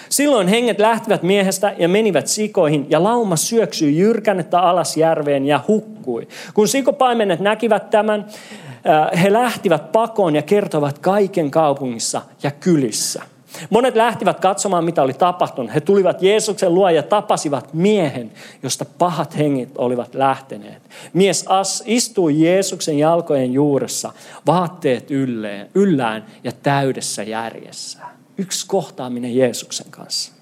Silloin 0.09 0.49
henget 0.49 0.79
lähtivät 0.79 1.23
miehestä 1.23 1.75
ja 1.79 1.89
menivät 1.89 2.27
sikoihin 2.27 2.87
ja 2.91 3.03
lauma 3.03 3.37
syöksyi 3.37 3.99
jyrkännettä 3.99 4.61
alas 4.61 4.97
järveen 4.97 5.47
ja 5.47 5.61
hukkui. 5.69 6.29
Kun 6.55 6.69
sikopaimenet 6.69 7.41
näkivät 7.41 7.91
tämän, 7.91 8.27
äh, 8.89 9.23
he 9.23 9.33
lähtivät 9.33 9.93
pakoon 9.93 10.37
ja 10.37 10.43
kertovat 10.43 10.99
kaiken 10.99 11.51
kaupungissa 11.51 12.23
ja 12.43 12.51
kylissä. 12.51 13.23
Monet 13.71 13.95
lähtivät 13.97 14.41
katsomaan, 14.41 14.85
mitä 14.85 15.03
oli 15.03 15.13
tapahtunut. 15.13 15.75
He 15.75 15.81
tulivat 15.81 16.23
Jeesuksen 16.23 16.75
luo 16.75 16.89
ja 16.89 17.03
tapasivat 17.03 17.75
miehen, 17.75 18.31
josta 18.63 18.85
pahat 18.99 19.39
hengit 19.39 19.79
olivat 19.79 20.15
lähteneet. 20.15 20.83
Mies 21.13 21.45
as, 21.49 21.83
istui 21.87 22.41
Jeesuksen 22.41 22.99
jalkojen 22.99 23.53
juuressa, 23.53 24.13
vaatteet 24.47 25.09
yllään 25.75 26.27
ja 26.45 26.53
täydessä 26.63 27.23
järjessä 27.23 28.18
yksi 28.39 28.67
kohtaaminen 28.67 29.37
Jeesuksen 29.37 29.91
kanssa. 29.91 30.33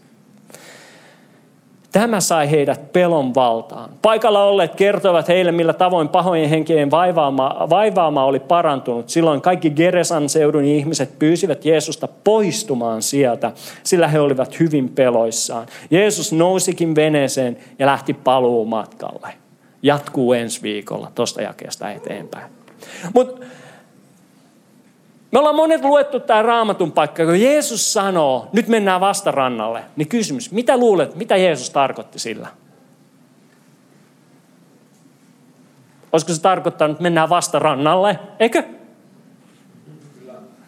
Tämä 1.93 2.21
sai 2.21 2.51
heidät 2.51 2.93
pelon 2.93 3.35
valtaan. 3.35 3.91
Paikalla 4.03 4.45
olleet 4.45 4.75
kertoivat 4.75 5.29
heille, 5.29 5.53
millä 5.53 5.73
tavoin 5.73 6.09
pahojen 6.09 6.49
henkien 6.49 6.91
vaivaama, 6.91 7.67
vaivaama 7.71 8.25
oli 8.25 8.41
parantunut. 8.41 9.09
Silloin 9.09 9.41
kaikki 9.41 9.71
Geresan 9.71 10.29
seudun 10.29 10.65
ihmiset 10.65 11.19
pyysivät 11.19 11.65
Jeesusta 11.65 12.09
poistumaan 12.09 13.03
sieltä, 13.03 13.53
sillä 13.83 14.09
he 14.09 14.21
olivat 14.21 14.61
hyvin 14.61 14.89
peloissaan. 14.89 15.67
Jeesus 15.91 16.33
nousikin 16.33 16.95
veneeseen 16.95 17.57
ja 17.79 17.87
lähti 17.87 18.15
paluumatkalle. 18.15 19.29
Jatkuu 19.83 20.33
ensi 20.33 20.63
viikolla 20.63 21.13
tuosta 21.15 21.43
jakeesta 21.43 21.91
eteenpäin. 21.91 22.47
Mutta 23.15 23.47
me 25.33 25.39
ollaan 25.39 25.55
monet 25.55 25.85
luettu 25.85 26.21
tämä 26.21 26.43
raamatun 26.43 26.93
paikka, 26.93 27.25
kun 27.25 27.41
Jeesus 27.41 27.93
sanoo, 27.93 28.49
nyt 28.53 28.69
mennään 28.69 29.01
vastarannalle. 29.01 29.83
Niin 29.97 30.09
kysymys, 30.09 30.53
mitä 30.53 30.77
luulet, 30.77 31.15
mitä 31.15 31.37
Jeesus 31.37 31.71
tarkoitti 31.71 32.19
sillä? 32.19 32.49
Olisiko 36.13 36.33
se 36.33 36.41
tarkoittanut, 36.41 36.95
että 36.95 37.03
mennään 37.03 37.29
vastarannalle? 37.29 38.19
Eikö? 38.41 38.63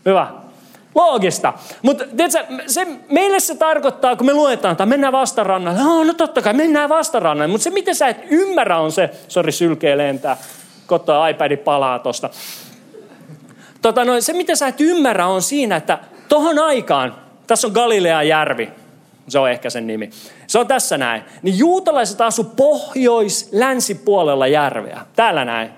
Hyvä. 0.06 0.26
loogista. 0.94 1.52
Mutta 1.82 2.04
se, 2.66 2.86
meille 3.10 3.40
se 3.40 3.54
tarkoittaa, 3.54 4.16
kun 4.16 4.26
me 4.26 4.32
luetaan, 4.32 4.72
että 4.72 4.86
mennään 4.86 5.12
vastarannalle. 5.12 5.82
No, 5.82 6.04
no 6.04 6.14
totta 6.14 6.42
kai, 6.42 6.54
mennään 6.54 6.88
vastarannalle. 6.88 7.52
Mutta 7.52 7.64
se, 7.64 7.70
miten 7.70 7.94
sä 7.94 8.08
et 8.08 8.16
ymmärrä, 8.30 8.78
on 8.78 8.92
se, 8.92 9.10
sori 9.28 9.52
sylkeä 9.52 9.98
lentää, 9.98 10.36
kotoa 10.86 11.28
iPad 11.28 11.56
palaa 11.56 11.98
tosta. 11.98 12.30
Tota, 13.88 14.04
no, 14.04 14.20
se, 14.20 14.32
mitä 14.32 14.56
sä 14.56 14.68
et 14.68 14.80
ymmärrä, 14.80 15.26
on 15.26 15.42
siinä, 15.42 15.76
että 15.76 15.98
tohon 16.28 16.58
aikaan, 16.58 17.14
tässä 17.46 17.66
on 17.66 17.72
Galilean 17.72 18.28
järvi, 18.28 18.68
se 19.28 19.38
on 19.38 19.50
ehkä 19.50 19.70
sen 19.70 19.86
nimi. 19.86 20.10
Se 20.46 20.58
on 20.58 20.66
tässä 20.66 20.98
näin. 20.98 21.22
Niin 21.42 21.58
juutalaiset 21.58 22.20
asu 22.20 22.44
pohjois-länsipuolella 22.44 24.46
järveä. 24.46 25.00
Täällä 25.16 25.44
näin. 25.44 25.70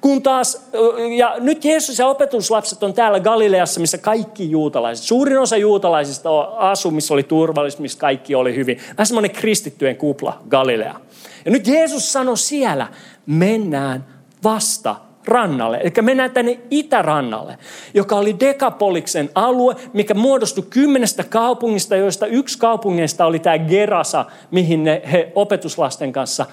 Kun 0.00 0.22
taas, 0.22 0.70
ja 1.16 1.34
nyt 1.38 1.64
Jeesus 1.64 1.98
ja 1.98 2.06
opetuslapset 2.06 2.82
on 2.82 2.94
täällä 2.94 3.20
Galileassa, 3.20 3.80
missä 3.80 3.98
kaikki 3.98 4.50
juutalaiset, 4.50 5.04
suurin 5.04 5.38
osa 5.38 5.56
juutalaisista 5.56 6.40
asu, 6.40 6.90
missä 6.90 7.14
oli 7.14 7.22
turvallista, 7.22 7.82
missä 7.82 7.98
kaikki 7.98 8.34
oli 8.34 8.56
hyvin. 8.56 8.80
Vähän 8.96 9.06
semmoinen 9.06 9.30
kristittyjen 9.30 9.96
kupla 9.96 10.42
Galilea. 10.48 11.00
Ja 11.44 11.50
nyt 11.50 11.66
Jeesus 11.66 12.12
sanoi 12.12 12.36
siellä, 12.36 12.88
mennään 13.26 14.04
vasta 14.44 14.96
rannalle. 15.28 15.76
Eli 15.76 15.92
mennään 16.02 16.30
tänne 16.30 16.58
itärannalle, 16.70 17.58
joka 17.94 18.16
oli 18.16 18.40
Dekapoliksen 18.40 19.30
alue, 19.34 19.76
mikä 19.92 20.14
muodostui 20.14 20.64
kymmenestä 20.70 21.24
kaupungista, 21.24 21.96
joista 21.96 22.26
yksi 22.26 22.58
kaupungeista 22.58 23.26
oli 23.26 23.38
tämä 23.38 23.58
Gerasa, 23.58 24.24
mihin 24.50 24.84
ne, 24.84 25.02
he 25.12 25.32
opetuslasten 25.34 26.12
kanssa 26.12 26.46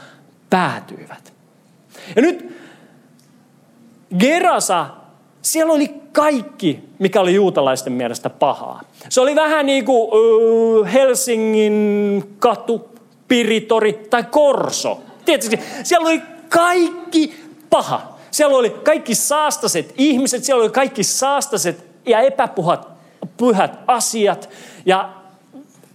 päätyivät. 0.49 1.33
Ja 2.15 2.21
nyt 2.21 2.55
Gerasa, 4.19 4.85
siellä 5.41 5.73
oli 5.73 5.93
kaikki, 6.11 6.83
mikä 6.99 7.21
oli 7.21 7.33
juutalaisten 7.33 7.93
mielestä 7.93 8.29
pahaa. 8.29 8.81
Se 9.09 9.21
oli 9.21 9.35
vähän 9.35 9.65
niin 9.65 9.85
kuin 9.85 10.85
Helsingin 10.85 12.35
katu, 12.39 12.89
Piritori 13.27 13.93
tai 14.09 14.23
Korso. 14.31 15.01
Tietysti 15.25 15.59
siellä 15.83 16.07
oli 16.07 16.21
kaikki 16.49 17.35
paha. 17.69 18.17
Siellä 18.33 18.57
oli 18.57 18.69
kaikki 18.69 19.15
saastaset 19.15 19.93
ihmiset, 19.97 20.43
siellä 20.43 20.63
oli 20.63 20.69
kaikki 20.69 21.03
saastaset 21.03 21.85
ja 22.05 22.19
epäpuhat 22.19 22.87
pyhät 23.37 23.79
asiat 23.87 24.49
ja 24.85 25.09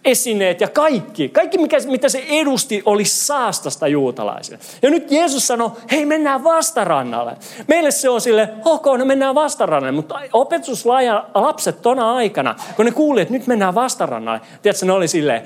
esineet 0.04 0.61
ja 0.61 0.68
kaikki. 0.68 1.28
Kaikki, 1.28 1.59
mikä, 1.59 1.76
mitä 1.87 2.09
se 2.09 2.25
edusti, 2.28 2.83
oli 2.85 3.04
saastasta 3.04 3.88
juutalaisille. 3.88 4.59
Ja 4.83 4.90
nyt 4.90 5.11
Jeesus 5.11 5.47
sanoi, 5.47 5.71
hei 5.90 6.07
mennään 6.07 6.45
vastarannalle. 6.45 7.37
Meille 7.68 7.90
se 7.90 8.09
on 8.09 8.21
sille, 8.21 8.49
ok, 8.64 8.87
no 8.99 9.04
mennään 9.04 9.35
vastarannalle. 9.35 9.97
Mutta 9.97 10.21
opetuslajan 10.33 11.26
lapset 11.35 11.83
tona 11.83 12.14
aikana, 12.14 12.54
kun 12.76 12.85
ne 12.85 12.90
kuulivat, 12.90 13.23
että 13.23 13.35
nyt 13.35 13.47
mennään 13.47 13.75
vastarannalle, 13.75 14.40
tiedätkö, 14.62 14.87
ne 14.87 14.92
oli 14.92 15.09
silleen, 15.09 15.42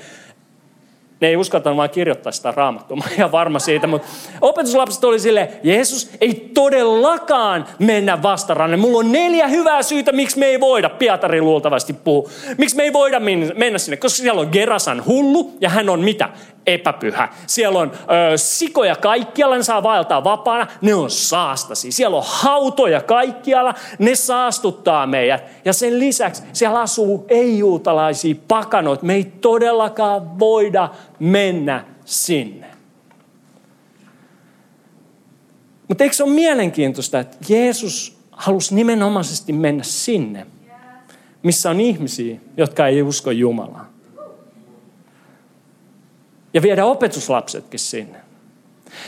ne 1.23 1.29
ei 1.29 1.37
uskaltanut 1.37 1.77
vaan 1.77 1.89
kirjoittaa 1.89 2.31
sitä 2.31 2.51
raamattua, 2.51 2.97
mä 2.97 3.03
ihan 3.17 3.31
varma 3.31 3.59
siitä, 3.59 3.87
mutta 3.87 4.07
opetuslapset 4.41 5.03
oli 5.03 5.19
sille, 5.19 5.51
Jeesus 5.63 6.09
ei 6.21 6.51
todellakaan 6.53 7.65
mennä 7.79 8.21
vastaranne. 8.23 8.77
Mulla 8.77 8.99
on 8.99 9.11
neljä 9.11 9.47
hyvää 9.47 9.83
syytä, 9.83 10.11
miksi 10.11 10.39
me 10.39 10.45
ei 10.45 10.59
voida, 10.59 10.89
Pietari 10.89 11.41
luultavasti 11.41 11.93
puhuu, 11.93 12.29
miksi 12.57 12.75
me 12.75 12.83
ei 12.83 12.93
voida 12.93 13.19
mennä 13.55 13.77
sinne, 13.77 13.97
koska 13.97 14.21
siellä 14.21 14.41
on 14.41 14.49
Gerasan 14.51 15.05
hullu 15.05 15.51
ja 15.61 15.69
hän 15.69 15.89
on 15.89 15.99
mitä? 15.99 16.29
epäpyhä. 16.67 17.29
Siellä 17.47 17.79
on 17.79 17.91
ö, 17.93 18.37
sikoja 18.37 18.95
kaikkialla, 18.95 19.57
ne 19.57 19.63
saa 19.63 19.83
vaeltaa 19.83 20.23
vapaana, 20.23 20.67
ne 20.81 20.95
on 20.95 21.09
saastasi. 21.09 21.91
Siellä 21.91 22.17
on 22.17 22.23
hautoja 22.25 23.01
kaikkialla, 23.01 23.73
ne 23.99 24.15
saastuttaa 24.15 25.07
meidät. 25.07 25.43
Ja 25.65 25.73
sen 25.73 25.99
lisäksi 25.99 26.43
siellä 26.53 26.79
asuu 26.79 27.25
ei-juutalaisia 27.29 28.35
pakanoita. 28.47 29.05
Me 29.05 29.13
ei 29.13 29.23
todellakaan 29.23 30.39
voida 30.39 30.89
mennä 31.23 31.85
sinne. 32.05 32.67
Mutta 35.87 36.03
eikö 36.03 36.15
se 36.15 36.23
ole 36.23 36.33
mielenkiintoista, 36.33 37.19
että 37.19 37.37
Jeesus 37.49 38.17
halusi 38.31 38.75
nimenomaisesti 38.75 39.53
mennä 39.53 39.83
sinne, 39.83 40.47
missä 41.43 41.69
on 41.69 41.81
ihmisiä, 41.81 42.39
jotka 42.57 42.87
ei 42.87 43.01
usko 43.01 43.31
Jumalaa 43.31 43.93
ja 46.53 46.61
viedä 46.61 46.85
opetuslapsetkin 46.85 47.79
sinne. 47.79 48.19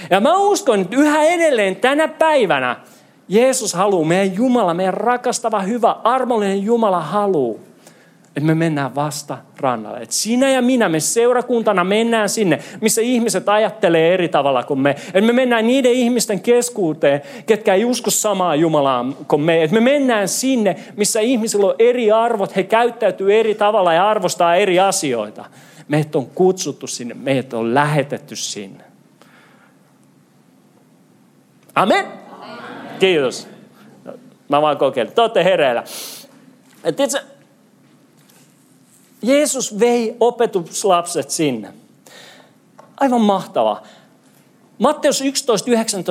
Ja 0.10 0.20
mä 0.20 0.38
uskon, 0.38 0.82
että 0.82 0.96
yhä 0.96 1.24
edelleen 1.24 1.76
tänä 1.76 2.08
päivänä 2.08 2.76
Jeesus 3.28 3.74
haluaa, 3.74 4.06
meidän 4.06 4.36
Jumala, 4.36 4.74
meidän 4.74 4.94
rakastava, 4.94 5.62
hyvä, 5.62 5.92
armollinen 5.92 6.64
Jumala 6.64 7.00
haluaa, 7.00 7.60
että 8.36 8.48
me 8.48 8.56
mennään 8.56 8.96
vasta 8.96 9.38
rannalle. 9.58 10.00
Että 10.00 10.16
sinä 10.16 10.50
ja 10.50 10.62
minä, 10.62 10.90
me 10.90 11.00
seurakuntana 11.00 11.84
mennään 11.84 12.30
sinne, 12.30 12.60
missä 12.82 13.02
ihmiset 13.02 13.50
ajattelee 13.50 14.14
eri 14.14 14.30
tavalla 14.30 14.64
kuin 14.64 14.80
me. 14.80 14.90
Että 14.90 15.22
me 15.22 15.34
mennään 15.34 15.68
niiden 15.68 15.92
ihmisten 15.92 16.42
keskuuteen, 16.42 17.22
ketkä 17.46 17.74
ei 17.74 17.86
usko 17.86 18.12
samaa 18.12 18.56
Jumalaa 18.56 19.06
kuin 19.28 19.42
me. 19.42 19.64
Että 19.64 19.74
me 19.74 19.80
mennään 19.80 20.28
sinne, 20.28 20.76
missä 20.98 21.20
ihmisillä 21.20 21.66
on 21.66 21.76
eri 21.80 22.12
arvot, 22.12 22.56
he 22.56 22.64
käyttäytyy 22.64 23.40
eri 23.40 23.56
tavalla 23.56 23.94
ja 23.94 24.10
arvostaa 24.10 24.56
eri 24.56 24.80
asioita. 24.80 25.46
Meidät 25.88 26.16
on 26.16 26.26
kutsuttu 26.26 26.88
sinne, 26.88 27.14
meidät 27.14 27.54
on 27.54 27.74
lähetetty 27.74 28.36
sinne. 28.36 28.84
Amen. 31.76 32.06
Amen. 32.32 33.00
Kiitos. 33.00 33.48
Mä 34.50 34.62
vaan 34.62 34.78
kokeilen. 34.78 35.14
Te 35.14 35.22
olette 35.22 35.44
hereillä. 35.44 35.84
Tiedätkö, 36.84 37.35
Jeesus 39.26 39.80
vei 39.80 40.16
opetuslapset 40.20 41.30
sinne. 41.30 41.74
Aivan 42.98 43.22
mahtavaa. 43.22 43.84
Matteus 44.80 45.22
11.19 45.22 45.28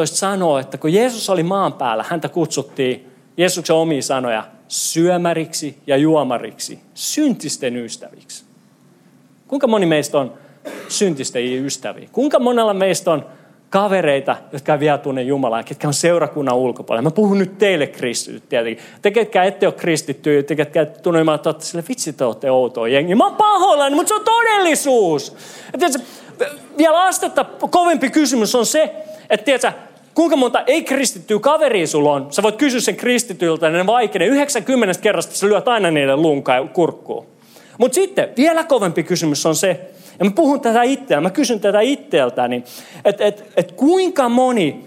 sanoo, 0.06 0.58
että 0.58 0.78
kun 0.78 0.92
Jeesus 0.92 1.30
oli 1.30 1.42
maan 1.42 1.72
päällä, 1.72 2.04
häntä 2.08 2.28
kutsuttiin 2.28 3.10
Jeesuksen 3.36 3.76
omia 3.76 4.02
sanoja 4.02 4.46
syömäriksi 4.68 5.78
ja 5.86 5.96
juomariksi, 5.96 6.80
syntisten 6.94 7.76
ystäviksi. 7.76 8.44
Kuinka 9.48 9.66
moni 9.66 9.86
meistä 9.86 10.18
on 10.18 10.32
syntisten 10.88 11.64
ystäviä? 11.64 12.08
Kuinka 12.12 12.38
monella 12.38 12.74
meistä 12.74 13.10
on 13.10 13.26
kavereita, 13.70 14.36
jotka 14.52 14.80
vielä 14.80 14.98
tunne 14.98 15.22
Jumalaa, 15.22 15.62
ketkä 15.62 15.88
on 15.88 15.94
seurakunnan 15.94 16.56
ulkopuolella. 16.56 17.02
Mä 17.02 17.10
puhun 17.10 17.38
nyt 17.38 17.58
teille 17.58 17.86
kristityt 17.86 18.48
tietenkin. 18.48 18.84
Te, 19.02 19.10
ketkä 19.10 19.44
ette 19.44 19.66
ole 19.66 19.74
kristittyjä, 19.74 20.42
te, 20.42 20.56
ketkä 20.56 20.82
ette 20.82 21.00
tunne 21.00 21.18
Jumalaa, 21.18 21.38
te 21.38 21.48
olette 21.48 21.64
sille, 21.64 21.84
vitsi 21.88 22.12
te 22.12 22.24
olette 22.24 22.50
outoa 22.50 22.88
jengi. 22.88 23.14
Mä 23.14 23.26
oon 23.26 23.36
pahoillani, 23.36 23.96
mutta 23.96 24.08
se 24.08 24.14
on 24.14 24.24
todellisuus. 24.24 25.36
Ja 25.72 25.78
tiedätkö, 25.78 26.02
vielä 26.78 27.02
astetta 27.02 27.44
kovempi 27.70 28.10
kysymys 28.10 28.54
on 28.54 28.66
se, 28.66 28.94
että 29.30 29.44
tiedätkö, 29.44 29.72
kuinka 30.14 30.36
monta 30.36 30.62
ei-kristittyä 30.66 31.38
kaveria 31.38 31.86
sulla 31.86 32.12
on? 32.12 32.26
Sä 32.30 32.42
voit 32.42 32.56
kysyä 32.56 32.80
sen 32.80 32.96
kristityltä, 32.96 33.70
ne 33.70 33.86
vaikeinen. 33.86 34.28
90 34.28 35.00
kerrasta 35.02 35.34
sä 35.34 35.46
lyöt 35.46 35.68
aina 35.68 35.90
niiden 35.90 36.22
lunkaa 36.22 36.66
kurkkuun. 36.66 37.26
Mutta 37.78 37.94
sitten 37.94 38.28
vielä 38.36 38.64
kovempi 38.64 39.02
kysymys 39.02 39.46
on 39.46 39.56
se, 39.56 39.80
ja 40.18 40.24
mä 40.24 40.30
puhun 40.30 40.60
tätä 40.60 40.82
itseä, 40.82 41.20
mä 41.20 41.30
kysyn 41.30 41.60
tätä 41.60 41.80
itseltäni, 41.80 42.64
että 43.04 43.24
et, 43.24 43.52
et 43.56 43.72
kuinka 43.72 44.28
moni 44.28 44.86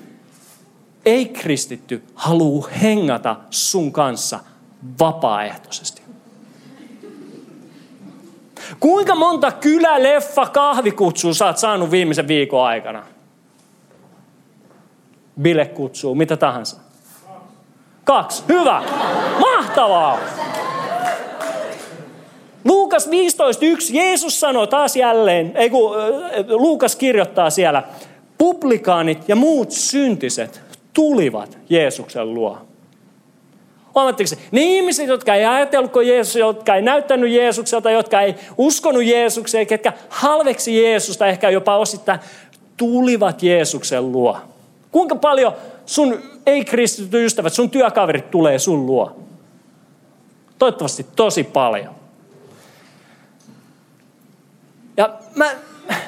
ei-kristitty 1.05 2.03
haluaa 2.15 2.69
hengata 2.81 3.35
sun 3.49 3.91
kanssa 3.91 4.39
vapaaehtoisesti? 4.99 6.01
Kuinka 8.79 9.15
monta 9.15 9.51
kylä, 9.51 10.03
leffa, 10.03 10.45
kahvikutsua 10.45 11.33
sä 11.33 11.45
oot 11.45 11.57
saanut 11.57 11.91
viimeisen 11.91 12.27
viikon 12.27 12.65
aikana? 12.65 13.03
Bilekutsua, 15.41 16.15
mitä 16.15 16.37
tahansa. 16.37 16.77
Kaksi. 18.03 18.43
Hyvä. 18.47 18.83
Mahtavaa. 19.39 20.19
Luukas 22.67 23.07
15.1, 23.07 23.11
Jeesus 23.89 24.39
sanoi 24.39 24.67
taas 24.67 24.95
jälleen, 24.95 25.51
ei 25.55 25.69
kun, 25.69 25.95
Luukas 26.49 26.95
kirjoittaa 26.95 27.49
siellä, 27.49 27.83
publikaanit 28.37 29.29
ja 29.29 29.35
muut 29.35 29.71
syntiset 29.71 30.61
tulivat 30.93 31.57
Jeesuksen 31.69 32.33
luo. 32.33 32.57
Huomatteko 33.95 34.29
Ne 34.51 34.61
ihmiset, 34.61 35.07
jotka 35.07 35.35
ei 35.35 35.45
ajatellut 35.45 35.91
Jeesus, 36.05 36.35
jotka 36.35 36.75
ei 36.75 36.81
näyttänyt 36.81 37.31
Jeesukselta, 37.31 37.91
jotka 37.91 38.21
ei 38.21 38.35
uskonut 38.57 39.03
Jeesukseen, 39.03 39.67
ketkä 39.67 39.93
halveksi 40.09 40.83
Jeesusta 40.83 41.27
ehkä 41.27 41.49
jopa 41.49 41.77
osittain, 41.77 42.19
tulivat 42.77 43.43
Jeesuksen 43.43 44.11
luo. 44.11 44.37
Kuinka 44.91 45.15
paljon 45.15 45.53
sun 45.85 46.21
ei-kristityt 46.45 47.13
ystävät, 47.13 47.53
sun 47.53 47.69
työkaverit 47.69 48.31
tulee 48.31 48.59
sun 48.59 48.85
luo? 48.85 49.15
Toivottavasti 50.59 51.05
tosi 51.15 51.43
paljon. 51.43 51.96
Ja 54.97 55.09
mä, 55.35 55.49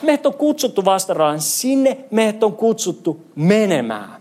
meidät 0.02 0.26
on 0.26 0.34
kutsuttu 0.34 0.86
vastaraan, 0.86 1.42
sinne 1.42 1.98
meidät 2.12 2.44
on 2.44 2.54
kutsuttu 2.54 3.26
menemään. 3.36 4.20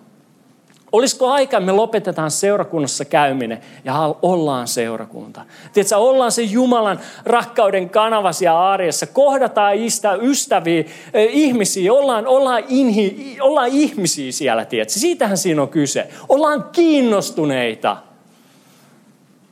Olisiko 0.92 1.26
aika, 1.26 1.60
me 1.60 1.72
lopetetaan 1.72 2.30
seurakunnassa 2.30 3.04
käyminen 3.04 3.60
ja 3.84 4.14
ollaan 4.22 4.68
seurakunta. 4.68 5.44
Tiedätkö, 5.72 5.96
ollaan 5.96 6.32
se 6.32 6.42
Jumalan 6.42 7.00
rakkauden 7.24 7.90
kanava 7.90 8.32
siellä 8.32 8.70
arjessa. 8.70 9.06
Kohdataan 9.06 9.74
istä, 9.74 10.14
ystäviä, 10.14 10.84
ihmisiä, 11.30 11.92
ollaan, 11.92 12.26
ollaan, 12.26 12.62
inhi, 12.68 13.36
ollaan 13.40 13.68
ihmisiä 13.68 14.32
siellä, 14.32 14.64
tiedätkö. 14.64 14.92
Siitähän 14.92 15.36
siinä 15.36 15.62
on 15.62 15.68
kyse. 15.68 16.08
Ollaan 16.28 16.64
kiinnostuneita. 16.72 17.96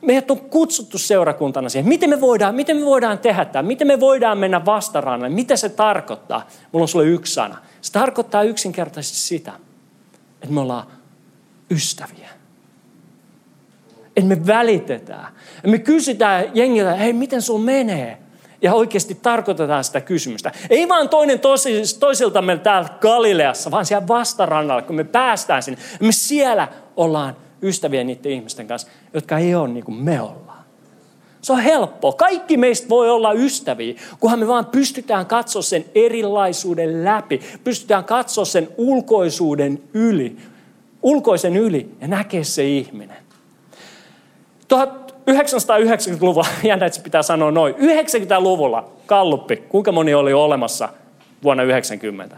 Meidät 0.07 0.31
on 0.31 0.41
kutsuttu 0.41 0.99
seurakuntana 0.99 1.69
siihen. 1.69 1.89
Miten 1.89 2.11
me 2.11 2.21
voidaan, 2.21 2.55
miten 2.55 2.77
me 2.77 2.85
voidaan 2.85 3.19
tehdä 3.19 3.45
tämä? 3.45 3.67
Miten 3.67 3.87
me 3.87 4.01
voidaan 4.01 4.39
mennä 4.39 4.65
vastarannalle? 4.65 5.35
Mitä 5.35 5.57
se 5.57 5.69
tarkoittaa? 5.69 6.47
Mulla 6.73 6.85
on 6.85 6.89
sulle 6.89 7.07
yksi 7.07 7.35
sana. 7.35 7.57
Se 7.81 7.93
tarkoittaa 7.93 8.43
yksinkertaisesti 8.43 9.19
sitä, 9.19 9.53
että 10.43 10.55
me 10.55 10.61
ollaan 10.61 10.87
ystäviä. 11.71 12.29
Että 14.17 14.29
me 14.29 14.47
välitetään. 14.47 15.33
Ja 15.63 15.69
me 15.69 15.79
kysytään 15.79 16.45
jengiltä, 16.55 16.95
hei 16.95 17.13
miten 17.13 17.43
sun 17.43 17.61
menee? 17.61 18.19
Ja 18.63 18.75
oikeasti 18.75 19.15
tarkoitetaan 19.15 19.85
sitä 19.85 20.01
kysymystä. 20.01 20.53
Ei 20.71 20.89
vaan 20.89 21.09
toinen 21.09 21.41
tosi, 21.41 21.99
toisiltamme 22.01 22.57
täällä 22.57 22.89
Galileassa, 23.01 23.71
vaan 23.71 23.87
siellä 23.87 24.09
vastarannalla, 24.09 24.83
kun 24.83 24.97
me 24.97 25.05
päästään 25.05 25.63
sinne. 25.63 25.81
Me 26.01 26.13
siellä 26.13 26.69
ollaan 26.97 27.37
ystäviä 27.63 28.05
niiden 28.05 28.33
ihmisten 28.33 28.67
kanssa, 28.67 28.89
jotka 29.15 29.39
ei 29.39 29.55
ole 29.55 29.69
niin 29.69 29.85
kuin 29.85 29.97
me 29.97 30.21
ollaan. 30.21 30.65
Se 31.43 31.53
on 31.53 31.61
helppoa. 31.61 32.13
Kaikki 32.13 32.57
meistä 32.57 32.89
voi 32.89 33.11
olla 33.11 33.33
ystäviä, 33.33 33.95
kunhan 34.21 34.39
me 34.39 34.49
vaan 34.49 34.67
pystytään 34.67 35.27
katsoa 35.27 35.63
sen 35.63 35.85
erilaisuuden 35.95 37.05
läpi. 37.05 37.41
Pystytään 37.65 38.05
katsoa 38.05 38.45
sen 38.45 38.69
ulkoisuuden 38.77 39.83
yli 39.95 40.37
ulkoisen 41.07 41.57
yli 41.57 41.91
ja 42.01 42.09
näkee 42.09 42.45
se 42.45 42.69
ihminen. 42.69 43.17
1990-luvulla, 44.75 46.47
jännä, 46.69 46.87
että 46.87 46.97
se 46.97 47.03
pitää 47.03 47.23
sanoa 47.23 47.51
noin, 47.51 47.75
90-luvulla, 47.75 48.91
kalluppi, 49.07 49.57
kuinka 49.57 49.93
moni 49.93 50.15
oli 50.15 50.33
olemassa 50.33 50.89
vuonna 51.43 51.63
90? 51.63 52.37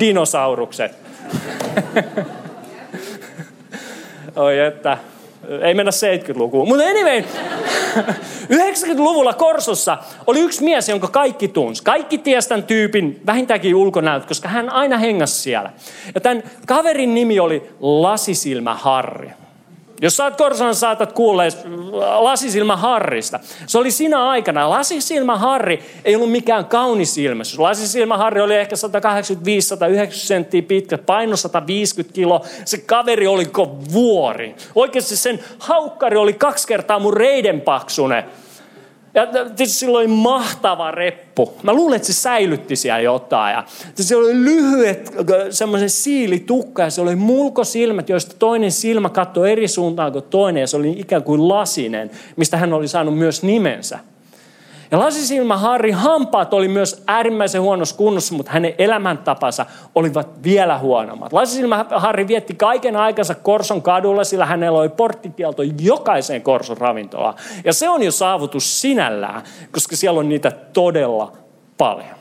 Dinosaurukset. 0.00 0.92
Oi 4.40 4.58
että, 4.58 4.98
ei 5.62 5.74
mennä 5.74 5.90
70-lukuun. 5.90 6.68
Mutta 6.68 6.84
anyway, 6.84 7.22
90-luvulla 8.68 9.32
Korsossa 9.34 9.98
oli 10.26 10.40
yksi 10.40 10.64
mies, 10.64 10.88
jonka 10.88 11.08
kaikki 11.08 11.48
tunsi. 11.48 11.82
Kaikki 11.82 12.18
tiesi 12.18 12.48
tämän 12.48 12.62
tyypin 12.62 13.20
vähintäänkin 13.26 13.74
ulkonäöt, 13.74 14.24
koska 14.24 14.48
hän 14.48 14.70
aina 14.70 14.98
hengasi 14.98 15.42
siellä. 15.42 15.70
Ja 16.14 16.20
tämän 16.20 16.42
kaverin 16.66 17.14
nimi 17.14 17.40
oli 17.40 17.70
Lasisilmä 17.80 18.74
Harri. 18.74 19.30
Jos 20.02 20.16
saat 20.16 20.36
Korsan, 20.36 20.74
saatat 20.74 21.12
kuulla 21.12 21.42
Lasisilmä 22.18 22.76
Harrista. 22.76 23.40
Se 23.66 23.78
oli 23.78 23.90
siinä 23.90 24.28
aikana. 24.28 24.70
Lasisilmä 24.70 25.38
Harri 25.38 25.82
ei 26.04 26.16
ollut 26.16 26.30
mikään 26.30 26.64
kaunis 26.64 27.18
ilmestys. 27.18 27.58
Lasisilmä 27.58 28.16
Harri 28.16 28.40
oli 28.40 28.56
ehkä 28.56 28.76
185-190 28.76 30.12
senttiä 30.12 30.62
pitkä, 30.62 30.98
paino 30.98 31.36
150 31.36 32.14
kilo. 32.14 32.44
Se 32.64 32.78
kaveri 32.78 33.26
oli 33.26 33.46
vuori. 33.92 34.54
Oikeasti 34.74 35.16
sen 35.16 35.40
haukkari 35.58 36.16
oli 36.16 36.32
kaksi 36.32 36.68
kertaa 36.68 36.98
mun 36.98 37.14
reiden 37.14 37.60
paksune. 37.60 38.24
Ja 39.14 39.26
sillä 39.66 39.98
oli 39.98 40.06
mahtava 40.06 40.90
reppu. 40.90 41.52
Mä 41.62 41.72
luulen, 41.72 41.96
että 41.96 42.06
se 42.06 42.12
säilytti 42.12 42.76
siellä 42.76 43.00
jotain. 43.00 43.54
Ja 43.54 43.64
se 43.94 44.16
oli 44.16 44.34
lyhyet 44.34 45.12
semmoisen 45.50 45.90
siilitukka 45.90 46.82
ja 46.82 46.90
se 46.90 47.00
oli 47.00 47.16
mulkosilmät, 47.16 48.08
joista 48.08 48.36
toinen 48.38 48.72
silmä 48.72 49.08
katsoi 49.08 49.52
eri 49.52 49.68
suuntaan 49.68 50.12
kuin 50.12 50.24
toinen. 50.30 50.60
Ja 50.60 50.66
se 50.66 50.76
oli 50.76 50.90
ikään 50.90 51.22
kuin 51.22 51.48
lasinen, 51.48 52.10
mistä 52.36 52.56
hän 52.56 52.72
oli 52.72 52.88
saanut 52.88 53.18
myös 53.18 53.42
nimensä. 53.42 53.98
Ja 54.90 54.98
lasisilmä 54.98 55.56
Harri 55.56 55.90
hampaat 55.90 56.54
oli 56.54 56.68
myös 56.68 57.02
äärimmäisen 57.06 57.62
huonossa 57.62 57.96
kunnossa, 57.96 58.34
mutta 58.34 58.52
hänen 58.52 58.74
elämäntapansa 58.78 59.66
olivat 59.94 60.28
vielä 60.42 60.78
huonommat. 60.78 61.32
Lasisilmä 61.32 61.84
Harri 61.90 62.28
vietti 62.28 62.54
kaiken 62.54 62.96
aikansa 62.96 63.34
Korson 63.34 63.82
kadulla, 63.82 64.24
sillä 64.24 64.46
hänellä 64.46 64.78
oli 64.78 64.88
porttitielto 64.88 65.62
jokaiseen 65.80 66.42
Korson 66.42 66.78
ravintolaan. 66.78 67.34
Ja 67.64 67.72
se 67.72 67.88
on 67.88 68.02
jo 68.02 68.12
saavutus 68.12 68.80
sinällään, 68.80 69.42
koska 69.70 69.96
siellä 69.96 70.20
on 70.20 70.28
niitä 70.28 70.50
todella 70.50 71.32
paljon. 71.78 72.20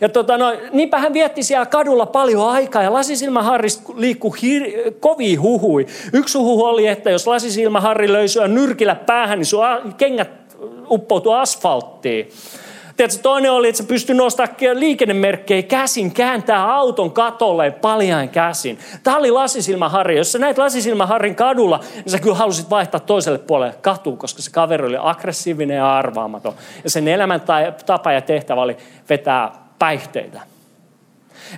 Ja 0.00 0.08
tota, 0.08 0.38
no, 0.38 0.56
niinpä 0.72 0.98
hän 0.98 1.12
vietti 1.12 1.42
siellä 1.42 1.66
kadulla 1.66 2.06
paljon 2.06 2.48
aikaa 2.48 2.82
ja 2.82 2.92
lasisilmä 2.92 3.42
Harri 3.42 3.68
liikkui 3.94 4.30
hir- 4.30 4.92
kovin 5.00 5.40
huhui. 5.40 5.86
Yksi 6.12 6.38
huhu 6.38 6.64
oli, 6.64 6.86
että 6.86 7.10
jos 7.10 7.26
lasisilmä 7.26 7.80
Harri 7.80 8.12
löi 8.12 8.26
nyrkillä 8.48 8.94
päähän, 8.94 9.38
niin 9.38 9.46
sun 9.46 9.64
kengät 9.96 10.30
uppoutua 10.90 11.40
asfalttiin. 11.40 12.28
Tiedätkö, 12.96 13.22
toinen 13.22 13.52
oli, 13.52 13.68
että 13.68 13.76
se 13.82 13.88
pystyi 13.88 14.16
nostamaan 14.16 14.56
liikennemerkkejä 14.72 15.62
käsin, 15.62 16.14
kääntää 16.14 16.74
auton 16.74 17.10
katolle 17.10 17.70
paljain 17.70 18.28
käsin. 18.28 18.78
Tämä 19.02 19.16
oli 19.16 19.30
lasisilmä 19.30 19.88
Harri. 19.88 20.16
Jos 20.16 20.32
sä 20.32 20.38
näit 20.38 20.58
lasisilmä 20.58 21.06
Harrin 21.06 21.34
kadulla, 21.34 21.80
niin 21.94 22.10
sä 22.10 22.18
kyllä 22.18 22.36
halusit 22.36 22.70
vaihtaa 22.70 23.00
toiselle 23.00 23.38
puolelle 23.38 23.74
katua, 23.82 24.16
koska 24.16 24.42
se 24.42 24.50
kaveri 24.50 24.86
oli 24.86 24.96
aggressiivinen 25.00 25.76
ja 25.76 25.96
arvaamaton. 25.96 26.54
Ja 26.84 26.90
sen 26.90 27.08
elämäntapa 27.08 28.12
ja 28.12 28.20
tehtävä 28.20 28.62
oli 28.62 28.76
vetää 29.08 29.52
päihteitä. 29.78 30.40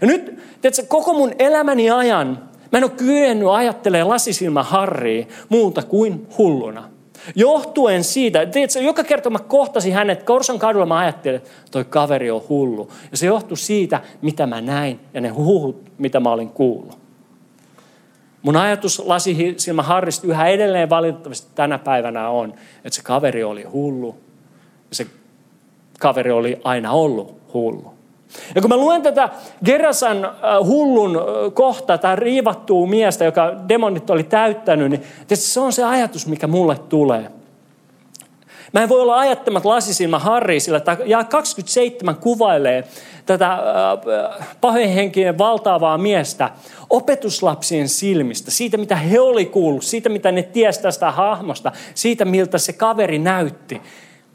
Ja 0.01 0.07
nyt, 0.07 0.39
tiedätkö, 0.61 0.83
koko 0.89 1.15
mun 1.15 1.33
elämäni 1.39 1.91
ajan 1.91 2.49
mä 2.73 2.79
en 2.79 2.85
ole 2.85 2.93
kyennyt 2.97 3.49
ajattelemaan 3.49 4.09
lasisilmä 4.09 4.63
Harria 4.63 5.27
muuta 5.49 5.83
kuin 5.83 6.27
hulluna. 6.39 6.94
Johtuen 7.35 8.05
siitä, 8.05 8.47
tiedätkö, 8.47 8.81
joka 8.81 9.05
kerta 9.05 9.31
mä 9.31 9.39
kohtasin 9.39 9.95
hänet 9.95 10.23
Korson 10.23 10.59
kadulla, 10.59 10.87
mä 10.87 10.99
ajattelin, 10.99 11.37
että 11.37 11.51
toi 11.71 11.85
kaveri 11.85 12.31
on 12.31 12.43
hullu. 12.49 12.91
Ja 13.11 13.17
se 13.17 13.27
johtui 13.27 13.57
siitä, 13.57 14.01
mitä 14.23 14.47
mä 14.47 14.61
näin 14.61 15.01
ja 15.15 15.21
ne 15.21 15.29
huhut, 15.29 15.91
mitä 15.99 16.21
mä 16.21 16.31
olin 16.31 16.49
kuullut. 16.49 16.99
Mun 18.43 18.57
ajatus 18.57 18.99
lasisilmä 18.99 19.83
Harrista 19.83 20.27
yhä 20.27 20.49
edelleen 20.49 20.91
valitettavasti 20.91 21.49
tänä 21.55 21.79
päivänä 21.79 22.29
on, 22.29 22.55
että 22.85 22.97
se 22.97 23.03
kaveri 23.03 23.45
oli 23.45 23.63
hullu. 23.63 24.17
Ja 24.91 24.97
se 24.97 25.07
kaveri 26.01 26.31
oli 26.31 26.61
aina 26.65 26.93
ollut 26.93 27.41
hullu. 27.55 27.94
Ja 28.55 28.61
kun 28.61 28.71
mä 28.71 28.77
luen 28.77 29.03
tätä 29.03 29.29
Gerasan 29.65 30.25
äh, 30.25 30.33
hullun 30.67 31.17
äh, 31.17 31.25
kohta, 31.55 31.99
tai 31.99 32.17
riivattua 32.17 32.87
miestä, 32.87 33.25
joka 33.25 33.53
demonit 33.69 34.11
oli 34.11 34.23
täyttänyt, 34.25 34.91
niin 34.91 35.03
se 35.35 35.61
on 35.61 35.73
se 35.73 35.85
ajatus, 35.85 36.27
mikä 36.27 36.47
mulle 36.47 36.79
tulee. 36.89 37.31
Mä 38.73 38.83
en 38.83 38.89
voi 38.89 39.01
olla 39.01 39.19
ajattamatta 39.19 39.69
lasisilmä 39.69 40.19
Harri, 40.19 40.61
sillä 40.61 40.81
ja 41.07 41.25
27 41.25 42.17
kuvailee 42.17 42.85
tätä 43.27 43.53
äh, 43.53 44.49
pahojenhenkien 44.61 45.39
valtaavaa 45.39 45.99
miestä 45.99 46.51
opetuslapsien 46.91 47.89
silmistä, 47.89 48.51
siitä 48.51 48.77
mitä 48.77 48.97
he 48.97 49.21
oli 49.21 49.47
kuullut, 49.47 49.85
siitä 49.85 50.09
mitä 50.09 50.33
ne 50.33 50.43
tiesi 50.43 50.83
tästä 50.83 51.11
hahmosta, 51.11 51.73
siitä 51.95 52.25
miltä 52.25 52.59
se 52.59 52.73
kaveri 52.73 53.19
näytti. 53.19 53.83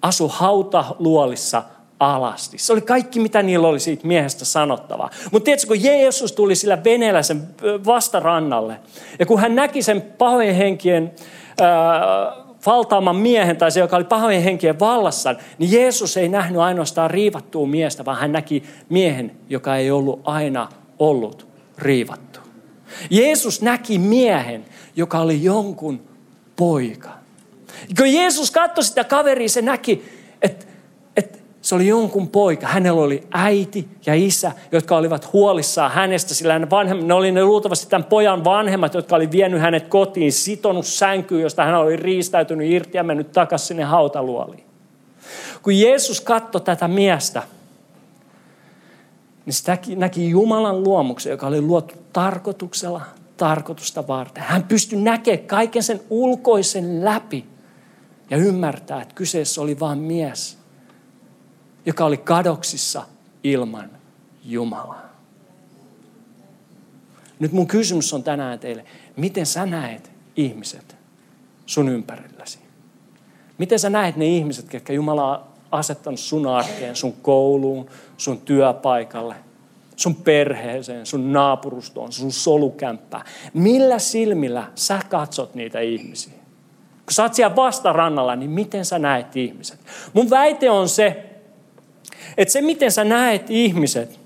Asu 0.01 0.27
hautaluolissa 0.27 1.63
alasti. 1.99 2.57
Se 2.57 2.73
oli 2.73 2.81
kaikki, 2.81 3.19
mitä 3.19 3.43
niillä 3.43 3.67
oli 3.67 3.79
siitä 3.79 4.07
miehestä 4.07 4.45
sanottavaa. 4.45 5.09
Mutta 5.31 5.45
tiedätkö, 5.45 5.67
kun 5.67 5.83
Jeesus 5.83 6.31
tuli 6.31 6.55
sillä 6.55 6.83
veneellä 6.83 7.23
sen 7.23 7.47
vastarannalle, 7.85 8.79
ja 9.19 9.25
kun 9.25 9.39
hän 9.39 9.55
näki 9.55 9.81
sen 9.81 10.01
pahojen 10.01 10.55
henkien 10.55 11.11
äh, 11.61 12.49
valtaaman 12.65 13.15
miehen, 13.15 13.57
tai 13.57 13.71
se, 13.71 13.79
joka 13.79 13.95
oli 13.95 14.03
pahojen 14.03 14.43
henkien 14.43 14.79
vallassa, 14.79 15.35
niin 15.57 15.71
Jeesus 15.71 16.17
ei 16.17 16.29
nähnyt 16.29 16.61
ainoastaan 16.61 17.11
riivattua 17.11 17.67
miestä, 17.67 18.05
vaan 18.05 18.17
hän 18.17 18.31
näki 18.31 18.63
miehen, 18.89 19.31
joka 19.49 19.75
ei 19.75 19.91
ollut 19.91 20.21
aina 20.23 20.69
ollut 20.99 21.47
riivattu. 21.77 22.39
Jeesus 23.09 23.61
näki 23.61 23.99
miehen, 23.99 24.65
joka 24.95 25.19
oli 25.19 25.43
jonkun 25.43 26.01
poika. 26.55 27.09
Kun 27.97 28.13
Jeesus 28.13 28.51
katsoi 28.51 28.83
sitä 28.83 29.03
kaveria, 29.03 29.49
se 29.49 29.61
näki, 29.61 30.05
että 30.41 30.65
se 31.61 31.75
oli 31.75 31.87
jonkun 31.87 32.27
poika. 32.27 32.67
Hänellä 32.67 33.01
oli 33.01 33.27
äiti 33.31 33.87
ja 34.05 34.15
isä, 34.15 34.51
jotka 34.71 34.97
olivat 34.97 35.33
huolissaan 35.33 35.91
hänestä, 35.91 36.33
sillä 36.33 36.59
ne, 36.59 36.69
vanhemmat, 36.69 37.07
ne 37.07 37.13
oli 37.13 37.31
ne 37.31 37.43
luultavasti 37.43 37.89
tämän 37.89 38.03
pojan 38.03 38.43
vanhemmat, 38.43 38.93
jotka 38.93 39.15
oli 39.15 39.31
vienyt 39.31 39.61
hänet 39.61 39.87
kotiin, 39.87 40.33
sitonut 40.33 40.85
sänkyyn, 40.85 41.41
josta 41.41 41.65
hän 41.65 41.75
oli 41.75 41.95
riistäytynyt 41.95 42.71
irti 42.71 42.97
ja 42.97 43.03
mennyt 43.03 43.31
takaisin 43.31 43.67
sinne 43.67 43.83
hautaluoliin. 43.83 44.63
Kun 45.63 45.79
Jeesus 45.79 46.21
katsoi 46.21 46.61
tätä 46.61 46.87
miestä, 46.87 47.43
niin 49.45 49.53
se 49.53 49.77
näki 49.95 50.29
Jumalan 50.29 50.83
luomuksen, 50.83 51.31
joka 51.31 51.47
oli 51.47 51.61
luotu 51.61 51.95
tarkoituksella, 52.13 53.01
tarkoitusta 53.37 54.07
varten. 54.07 54.43
Hän 54.43 54.63
pystyi 54.63 55.01
näkemään 55.01 55.47
kaiken 55.47 55.83
sen 55.83 56.01
ulkoisen 56.09 57.05
läpi 57.05 57.45
ja 58.29 58.37
ymmärtää, 58.37 59.01
että 59.01 59.15
kyseessä 59.15 59.61
oli 59.61 59.79
vain 59.79 59.99
mies– 59.99 60.59
joka 61.85 62.05
oli 62.05 62.17
kadoksissa 62.17 63.05
ilman 63.43 63.89
Jumalaa. 64.45 65.09
Nyt 67.39 67.51
mun 67.51 67.67
kysymys 67.67 68.13
on 68.13 68.23
tänään 68.23 68.59
teille, 68.59 68.85
miten 69.17 69.45
sä 69.45 69.65
näet 69.65 70.11
ihmiset 70.35 70.95
sun 71.65 71.89
ympärilläsi? 71.89 72.59
Miten 73.57 73.79
sä 73.79 73.89
näet 73.89 74.15
ne 74.15 74.25
ihmiset, 74.25 74.73
jotka 74.73 74.93
Jumala 74.93 75.37
on 75.37 75.45
asettanut 75.71 76.19
sun 76.19 76.47
arkeen, 76.47 76.95
sun 76.95 77.13
kouluun, 77.13 77.89
sun 78.17 78.41
työpaikalle, 78.41 79.35
sun 79.95 80.15
perheeseen, 80.15 81.05
sun 81.05 81.33
naapurustoon, 81.33 82.11
sun 82.11 82.31
solukämppään? 82.31 83.25
Millä 83.53 83.99
silmillä 83.99 84.71
sä 84.75 84.99
katsot 85.09 85.55
niitä 85.55 85.79
ihmisiä? 85.79 86.33
Kun 87.05 87.13
sä 87.13 87.23
oot 87.23 87.33
siellä 87.33 87.55
vastarannalla, 87.55 88.35
niin 88.35 88.51
miten 88.51 88.85
sä 88.85 88.99
näet 88.99 89.37
ihmiset? 89.37 89.79
Mun 90.13 90.29
väite 90.29 90.69
on 90.69 90.89
se, 90.89 91.28
että 92.39 92.51
se 92.51 92.61
miten 92.61 92.91
sä 92.91 93.03
näet 93.03 93.49
ihmiset 93.49 94.19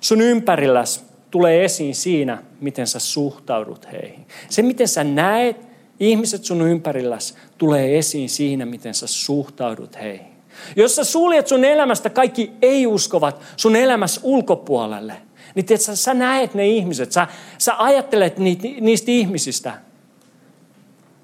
sun 0.00 0.20
ympärilläsi 0.20 1.00
tulee 1.30 1.64
esiin 1.64 1.94
siinä, 1.94 2.42
miten 2.60 2.86
sä 2.86 2.98
suhtaudut 2.98 3.86
heihin. 3.92 4.26
Se 4.48 4.62
miten 4.62 4.88
sä 4.88 5.04
näet 5.04 5.56
ihmiset 6.00 6.44
sun 6.44 6.62
ympärilläsi 6.62 7.34
tulee 7.58 7.98
esiin 7.98 8.28
siinä, 8.28 8.66
miten 8.66 8.94
sä 8.94 9.06
suhtaudut 9.06 9.96
heihin. 9.96 10.26
Jos 10.76 10.96
sä 10.96 11.04
suljet 11.04 11.48
sun 11.48 11.64
elämästä 11.64 12.10
kaikki 12.10 12.52
ei-uskovat 12.62 13.40
sun 13.56 13.76
elämässä 13.76 14.20
ulkopuolelle, 14.24 15.14
niin 15.54 15.66
tiedätkö, 15.66 15.96
sä 15.96 16.14
näet 16.14 16.54
ne 16.54 16.68
ihmiset, 16.68 17.12
sä, 17.12 17.26
sä 17.58 17.74
ajattelet 17.78 18.38
niitä, 18.38 18.68
niistä 18.80 19.10
ihmisistä, 19.10 19.78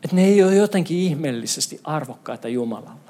että 0.04 0.16
ne 0.16 0.24
ei 0.24 0.42
ole 0.42 0.54
jotenkin 0.54 0.98
ihmeellisesti 0.98 1.80
arvokkaita 1.84 2.48
Jumalalle. 2.48 3.09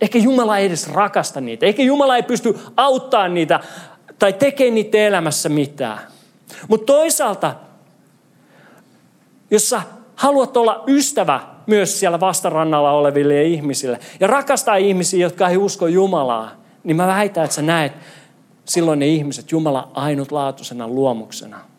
Ehkä 0.00 0.18
Jumala 0.18 0.58
ei 0.58 0.66
edes 0.66 0.92
rakasta 0.92 1.40
niitä. 1.40 1.66
Ehkä 1.66 1.82
Jumala 1.82 2.16
ei 2.16 2.22
pysty 2.22 2.58
auttamaan 2.76 3.34
niitä 3.34 3.60
tai 4.18 4.32
tekemään 4.32 4.74
niitä 4.74 4.98
elämässä 4.98 5.48
mitään. 5.48 5.98
Mutta 6.68 6.86
toisaalta, 6.86 7.54
jos 9.50 9.68
sä 9.68 9.82
haluat 10.14 10.56
olla 10.56 10.84
ystävä 10.86 11.40
myös 11.66 12.00
siellä 12.00 12.20
vastarannalla 12.20 12.90
oleville 12.90 13.42
ihmisille 13.42 14.00
ja 14.20 14.26
rakastaa 14.26 14.76
ihmisiä, 14.76 15.20
jotka 15.20 15.48
ei 15.48 15.56
usko 15.56 15.86
Jumalaa, 15.86 16.50
niin 16.84 16.96
mä 16.96 17.06
väitän, 17.06 17.44
että 17.44 17.54
sä 17.54 17.62
näet 17.62 17.92
silloin 18.64 18.98
ne 18.98 19.06
ihmiset 19.06 19.52
Jumala 19.52 19.90
ainutlaatuisena 19.94 20.88
luomuksena 20.88 21.69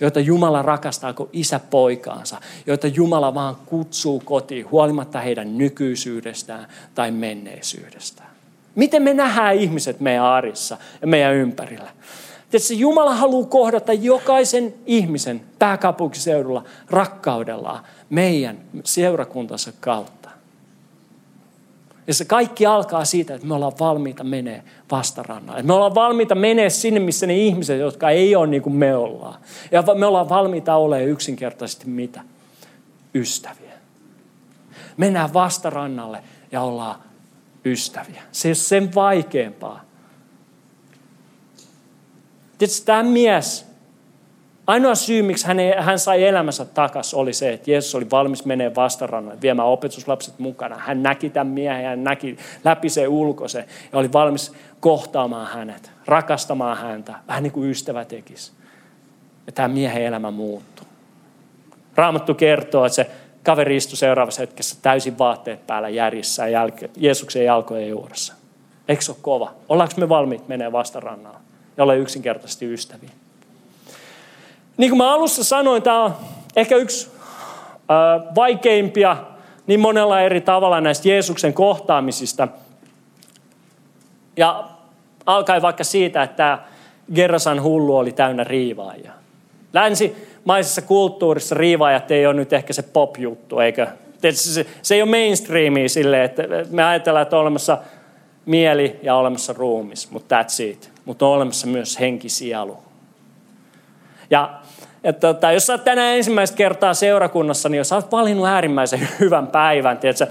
joita 0.00 0.20
Jumala 0.20 0.62
rakastaa 0.62 1.12
kuin 1.12 1.28
isä 1.32 1.60
poikaansa, 1.70 2.40
joita 2.66 2.86
Jumala 2.86 3.34
vaan 3.34 3.56
kutsuu 3.66 4.22
kotiin 4.24 4.70
huolimatta 4.70 5.20
heidän 5.20 5.58
nykyisyydestään 5.58 6.66
tai 6.94 7.10
menneisyydestään. 7.10 8.30
Miten 8.74 9.02
me 9.02 9.14
nähdään 9.14 9.54
ihmiset 9.54 10.00
meidän 10.00 10.24
arissa 10.24 10.76
ja 11.00 11.06
meidän 11.06 11.34
ympärillä? 11.34 11.90
Tietysti 12.50 12.80
Jumala 12.80 13.14
haluaa 13.14 13.48
kohdata 13.48 13.92
jokaisen 13.92 14.74
ihmisen 14.86 15.40
pääkaupunkiseudulla 15.58 16.64
rakkaudellaan 16.90 17.84
meidän 18.10 18.58
seurakuntansa 18.84 19.72
kautta. 19.80 20.25
Ja 22.06 22.14
se 22.14 22.24
kaikki 22.24 22.66
alkaa 22.66 23.04
siitä, 23.04 23.34
että 23.34 23.46
me 23.46 23.54
ollaan 23.54 23.72
valmiita 23.80 24.24
menee 24.24 24.62
vastarannalle. 24.90 25.62
Me 25.62 25.72
ollaan 25.72 25.94
valmiita 25.94 26.34
menee 26.34 26.70
sinne, 26.70 27.00
missä 27.00 27.26
ne 27.26 27.36
ihmiset, 27.36 27.80
jotka 27.80 28.10
ei 28.10 28.36
ole 28.36 28.46
niin 28.46 28.62
kuin 28.62 28.76
me 28.76 28.96
ollaan. 28.96 29.40
Ja 29.70 29.84
me 29.94 30.06
ollaan 30.06 30.28
valmiita 30.28 30.76
olemaan 30.76 31.08
yksinkertaisesti 31.08 31.86
mitä? 31.86 32.20
Ystäviä. 33.14 33.72
Mennään 34.96 35.34
vastarannalle 35.34 36.22
ja 36.52 36.60
ollaan 36.60 37.00
ystäviä. 37.64 38.22
Se 38.32 38.48
ei 38.48 38.50
ole 38.50 38.54
sen 38.54 38.94
vaikeampaa. 38.94 39.84
Tietysti 42.58 42.86
tämä 42.86 43.02
mies, 43.02 43.65
Ainoa 44.66 44.94
syy, 44.94 45.22
miksi 45.22 45.46
hän, 45.46 45.56
hän 45.78 45.98
sai 45.98 46.24
elämänsä 46.24 46.64
takas, 46.64 47.14
oli 47.14 47.32
se, 47.32 47.52
että 47.52 47.70
Jeesus 47.70 47.94
oli 47.94 48.10
valmis 48.10 48.44
menee 48.44 48.74
vastarannalle, 48.74 49.40
viemään 49.40 49.68
opetuslapset 49.68 50.38
mukana. 50.38 50.76
Hän 50.76 51.02
näki 51.02 51.30
tämän 51.30 51.46
miehen, 51.46 51.84
hän 51.84 52.04
näki 52.04 52.36
läpi 52.64 52.88
se 52.88 53.08
ulkoisen 53.08 53.64
ja 53.92 53.98
oli 53.98 54.12
valmis 54.12 54.52
kohtaamaan 54.80 55.46
hänet, 55.46 55.90
rakastamaan 56.06 56.76
häntä, 56.76 57.14
vähän 57.28 57.42
niin 57.42 57.52
kuin 57.52 57.70
ystävä 57.70 58.04
tekisi. 58.04 58.52
Ja 59.46 59.52
tämä 59.52 59.68
miehen 59.68 60.02
elämä 60.02 60.30
muuttui. 60.30 60.86
Raamattu 61.94 62.34
kertoo, 62.34 62.84
että 62.84 62.96
se 62.96 63.10
kaveri 63.42 63.76
istui 63.76 63.96
seuraavassa 63.96 64.42
hetkessä 64.42 64.76
täysin 64.82 65.18
vaatteet 65.18 65.66
päällä 65.66 65.88
järjissä 65.88 66.48
jälke, 66.48 66.90
Jeesuksen 66.96 67.44
jalkojen 67.44 67.88
juuressa. 67.88 68.34
Eikö 68.88 69.02
se 69.02 69.12
ole 69.12 69.18
kova? 69.22 69.54
Ollaanko 69.68 69.94
me 69.96 70.08
valmiit 70.08 70.48
menee 70.48 70.72
vastarannalla 70.72 71.40
ja 71.76 71.82
olla 71.82 71.94
yksinkertaisesti 71.94 72.72
ystäviä? 72.72 73.10
Niin 74.76 74.90
kuin 74.90 74.98
mä 74.98 75.14
alussa 75.14 75.44
sanoin, 75.44 75.82
tämä 75.82 76.04
on 76.04 76.14
ehkä 76.56 76.76
yksi 76.76 77.10
vaikeimpia 78.36 79.16
niin 79.66 79.80
monella 79.80 80.20
eri 80.20 80.40
tavalla 80.40 80.80
näistä 80.80 81.08
Jeesuksen 81.08 81.54
kohtaamisista. 81.54 82.48
Ja 84.36 84.64
alkaen 85.26 85.62
vaikka 85.62 85.84
siitä, 85.84 86.22
että 86.22 86.58
Gerasan 87.14 87.62
hullu 87.62 87.96
oli 87.96 88.12
täynnä 88.12 88.44
riivaajia. 88.44 89.12
Länsimaisessa 89.72 90.82
kulttuurissa 90.82 91.54
riivaajat 91.54 92.10
ei 92.10 92.26
ole 92.26 92.34
nyt 92.34 92.52
ehkä 92.52 92.72
se 92.72 92.82
pop-juttu, 92.82 93.58
eikö? 93.58 93.86
Se, 94.82 94.94
ei 94.94 95.02
ole 95.02 95.10
mainstreamia 95.10 95.88
silleen, 95.88 96.22
että 96.22 96.42
me 96.70 96.84
ajatellaan, 96.84 97.22
että 97.22 97.36
on 97.36 97.42
olemassa 97.42 97.78
mieli 98.46 99.00
ja 99.02 99.16
olemassa 99.16 99.52
ruumis, 99.52 100.10
mutta 100.10 100.40
that's 100.40 100.62
it. 100.62 100.90
Mutta 101.04 101.26
on 101.26 101.32
olemassa 101.32 101.66
myös 101.66 102.00
henki, 102.00 102.28
sielu. 102.28 102.78
Ja 104.30 104.60
että 105.06 105.34
tota, 105.34 105.52
jos 105.52 105.66
sä 105.66 105.72
oot 105.72 105.84
tänään 105.84 106.16
ensimmäistä 106.16 106.56
kertaa 106.56 106.94
seurakunnassa, 106.94 107.68
niin 107.68 107.78
jos 107.78 107.88
sä 107.88 107.94
oot 107.94 108.12
valinnut 108.12 108.46
äärimmäisen 108.46 109.08
hyvän 109.20 109.46
päivän, 109.46 109.98
tiedätkö, 109.98 110.26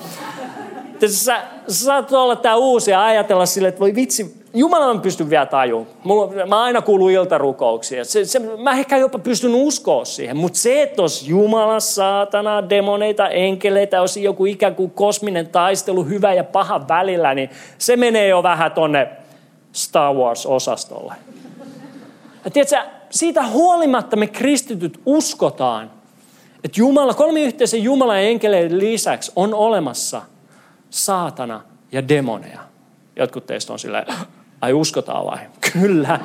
sä, 1.08 1.42
sä 1.68 1.86
saat 1.86 2.14
olla 2.14 2.36
tää 2.36 2.56
uusi 2.56 2.92
ja 2.92 3.06
ajatella 3.06 3.46
sille, 3.46 3.68
että 3.68 3.80
voi 3.80 3.96
vitsi, 3.96 4.46
Jumala 4.54 4.86
on 4.86 5.02
pysty 5.02 5.30
vielä 5.30 5.46
tajuun. 5.46 5.88
Mulla, 6.04 6.46
mä 6.46 6.64
aina 6.64 6.82
kuulun 6.82 7.12
iltarukouksia. 7.12 8.06
Se, 8.06 8.26
se, 8.26 8.40
mä 8.40 8.72
ehkä 8.72 8.98
jopa 8.98 9.20
pystyn 9.20 9.56
uskoa 9.56 10.06
siihen. 10.06 10.38
Mutta 10.38 10.60
se, 10.60 10.82
että 10.82 11.02
olisi 11.02 11.30
Jumala, 11.30 11.80
saatana, 11.80 12.70
demoneita, 12.70 13.30
enkeleitä, 13.30 14.02
olisi 14.02 14.24
joku 14.24 14.46
ikään 14.46 14.76
kuin 14.76 14.92
kosminen 14.92 15.48
taistelu 15.48 16.04
hyvä 16.04 16.34
ja 16.34 16.44
paha 16.44 16.88
välillä, 16.88 17.34
niin 17.34 17.50
se 17.78 17.98
menee 17.98 18.28
jo 18.28 18.44
vähän 18.44 18.72
tonne 18.72 19.08
Star 19.74 20.14
Wars-osastolle. 20.14 21.14
Ja 22.46 22.52
tiedätkö, 22.52 22.95
siitä 23.10 23.48
huolimatta 23.48 24.15
me 24.15 24.28
kristityt 24.28 25.00
uskotaan, 25.06 25.91
että 26.63 26.80
Jumala, 26.80 27.13
kolmiyhteisen 27.13 27.84
Jumalan 27.84 28.20
enkeleiden 28.20 28.80
lisäksi 28.80 29.32
on 29.36 29.54
olemassa 29.54 30.22
saatana 30.89 31.62
ja 31.91 32.08
demoneja. 32.08 32.60
Jotkut 33.15 33.46
teistä 33.46 33.74
on 33.74 33.80
silleen, 33.80 34.06
ai 34.62 34.74
uskotaan 34.74 35.26
vai? 35.26 35.38
Kyllä. 35.74 36.20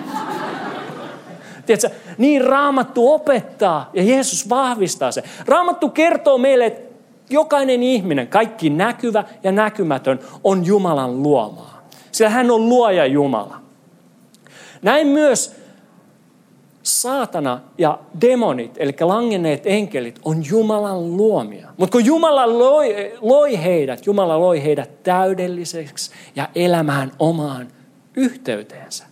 Tiedätkö, 1.67 1.91
niin 2.19 2.45
Raamattu 2.45 3.13
opettaa 3.13 3.91
ja 3.93 4.03
Jeesus 4.03 4.49
vahvistaa 4.49 5.13
se. 5.13 5.23
Raamattu 5.47 5.89
kertoo 5.89 6.39
meille, 6.39 6.67
että 6.67 6.95
jokainen 7.31 7.83
ihminen, 7.83 8.29
kaikki 8.29 8.71
näkyvä 8.71 9.25
ja 9.43 9.53
näkymätön, 9.53 10.21
on 10.45 10.67
Jumalan 10.67 11.23
luomaa. 11.23 11.83
Sillä 12.13 12.31
hän 12.31 12.51
on 12.51 12.69
luoja 12.69 13.07
Jumala. 13.07 13.61
Näin 14.83 15.07
myös 15.07 15.60
saatana 16.83 17.61
ja 17.79 17.99
demonit, 18.21 18.71
eli 18.77 18.95
langenneet 19.01 19.63
enkelit, 19.65 20.21
on 20.25 20.43
Jumalan 20.51 21.17
luomia. 21.17 21.69
Mutta 21.77 21.93
kun 21.93 22.05
Jumala 22.05 22.59
loi, 22.59 23.13
loi 23.21 23.63
heidät, 23.63 24.07
Jumala 24.07 24.41
loi 24.41 24.65
heidät 24.65 25.03
täydelliseksi 25.03 26.11
ja 26.37 26.49
elämään 26.55 27.13
omaan 27.19 27.69
yhteyteensä. 28.17 29.05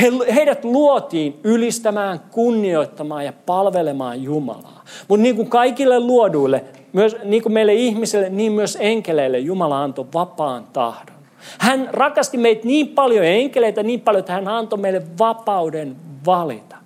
He, 0.00 0.12
heidät 0.34 0.64
luotiin 0.64 1.40
ylistämään, 1.44 2.20
kunnioittamaan 2.30 3.24
ja 3.24 3.32
palvelemaan 3.46 4.22
Jumalaa. 4.22 4.84
Mutta 5.08 5.22
niin 5.22 5.36
kuin 5.36 5.50
kaikille 5.50 6.00
luoduille, 6.00 6.64
myös, 6.92 7.16
niin 7.24 7.42
kuin 7.42 7.52
meille 7.52 7.74
ihmisille, 7.74 8.28
niin 8.28 8.52
myös 8.52 8.78
enkeleille 8.80 9.38
Jumala 9.38 9.82
antoi 9.82 10.06
vapaan 10.14 10.64
tahdon. 10.72 11.13
Hän 11.58 11.88
rakasti 11.92 12.36
meitä 12.36 12.66
niin 12.66 12.88
paljon, 12.88 13.24
enkeleitä 13.24 13.82
niin 13.82 14.00
paljon, 14.00 14.20
että 14.20 14.32
hän 14.32 14.48
antoi 14.48 14.78
meille 14.78 15.02
vapauden 15.18 15.96
valita. 16.26 16.76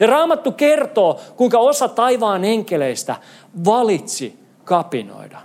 Ja 0.00 0.06
Raamattu 0.06 0.52
kertoo, 0.52 1.20
kuinka 1.36 1.58
osa 1.58 1.88
taivaan 1.88 2.44
enkeleistä 2.44 3.16
valitsi 3.64 4.38
kapinoida 4.64 5.38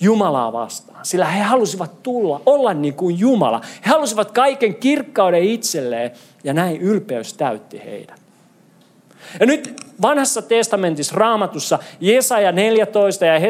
Jumalaa 0.00 0.52
vastaan. 0.52 1.04
Sillä 1.04 1.24
he 1.24 1.42
halusivat 1.42 2.02
tulla, 2.02 2.40
olla 2.46 2.74
niin 2.74 2.94
kuin 2.94 3.18
Jumala. 3.18 3.60
He 3.86 3.90
halusivat 3.90 4.30
kaiken 4.30 4.74
kirkkauden 4.74 5.42
itselleen 5.42 6.10
ja 6.44 6.52
näin 6.54 6.80
ylpeys 6.80 7.34
täytti 7.34 7.82
heidät. 7.84 8.21
Ja 9.40 9.46
nyt 9.46 9.74
vanhassa 10.02 10.42
testamentissa 10.42 11.14
raamatussa 11.16 11.78
Jesaja 12.00 12.52
14 12.52 13.26
ja 13.26 13.40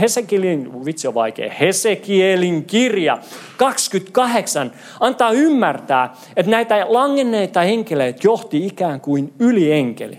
Hesekielin, 0.00 0.84
vitsi 0.84 1.08
on 1.08 1.14
vaikea, 1.14 1.52
Hesekielin 1.60 2.64
kirja 2.64 3.18
28 3.56 4.72
antaa 5.00 5.30
ymmärtää, 5.30 6.14
että 6.36 6.50
näitä 6.50 6.86
langenneita 6.88 7.62
enkeleitä 7.62 8.20
johti 8.24 8.66
ikään 8.66 9.00
kuin 9.00 9.32
ylienkeli. 9.38 10.18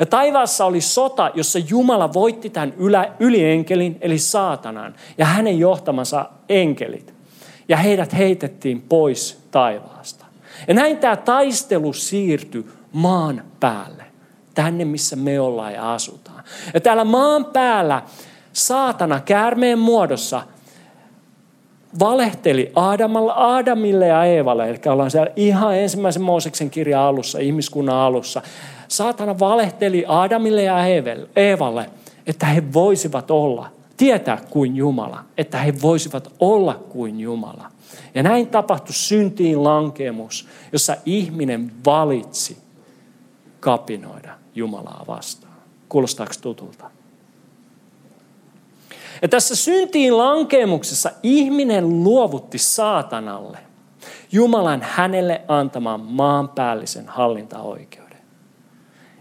Ja 0.00 0.06
taivaassa 0.06 0.64
oli 0.64 0.80
sota, 0.80 1.30
jossa 1.34 1.58
Jumala 1.58 2.12
voitti 2.12 2.50
tämän 2.50 2.74
ylienkelin, 3.20 3.98
eli 4.00 4.18
saatanan, 4.18 4.94
ja 5.18 5.24
hänen 5.24 5.58
johtamansa 5.58 6.30
enkelit. 6.48 7.14
Ja 7.68 7.76
heidät 7.76 8.12
heitettiin 8.12 8.82
pois 8.82 9.38
taivaasta. 9.50 10.24
Ja 10.68 10.74
näin 10.74 10.98
tämä 10.98 11.16
taistelu 11.16 11.92
siirtyi 11.92 12.66
maan 12.92 13.44
päälle 13.60 14.11
tänne, 14.54 14.84
missä 14.84 15.16
me 15.16 15.40
ollaan 15.40 15.72
ja 15.72 15.94
asutaan. 15.94 16.44
Ja 16.74 16.80
täällä 16.80 17.04
maan 17.04 17.44
päällä 17.44 18.02
saatana 18.52 19.20
käärmeen 19.20 19.78
muodossa 19.78 20.42
valehteli 22.00 22.72
Aadamalla, 22.74 23.32
Aadamille 23.32 24.06
ja 24.06 24.24
Eevalle, 24.24 24.70
eli 24.70 24.78
ollaan 24.86 25.10
siellä 25.10 25.32
ihan 25.36 25.76
ensimmäisen 25.76 26.22
Mooseksen 26.22 26.70
kirjan 26.70 27.02
alussa, 27.02 27.38
ihmiskunnan 27.38 27.96
alussa. 27.96 28.42
Saatana 28.88 29.38
valehteli 29.38 30.04
Aadamille 30.08 30.62
ja 30.62 30.76
Eevalle, 31.36 31.90
että 32.26 32.46
he 32.46 32.62
voisivat 32.72 33.30
olla, 33.30 33.70
tietää 33.96 34.38
kuin 34.50 34.76
Jumala, 34.76 35.24
että 35.36 35.58
he 35.58 35.74
voisivat 35.82 36.32
olla 36.40 36.74
kuin 36.74 37.20
Jumala. 37.20 37.70
Ja 38.14 38.22
näin 38.22 38.46
tapahtui 38.46 38.94
syntiin 38.94 39.64
lankemus, 39.64 40.48
jossa 40.72 40.96
ihminen 41.06 41.72
valitsi 41.86 42.56
kapinoida 43.60 44.41
Jumalaa 44.54 45.04
vastaan. 45.06 45.52
Kuulostaako 45.88 46.32
tutulta? 46.40 46.90
Ja 49.22 49.28
tässä 49.28 49.56
syntiin 49.56 50.18
lankemuksessa 50.18 51.10
ihminen 51.22 52.04
luovutti 52.04 52.58
saatanalle 52.58 53.58
Jumalan 54.32 54.82
hänelle 54.82 55.42
antamaan 55.48 56.00
maanpäällisen 56.00 57.08
hallintaoikeuden. 57.08 58.18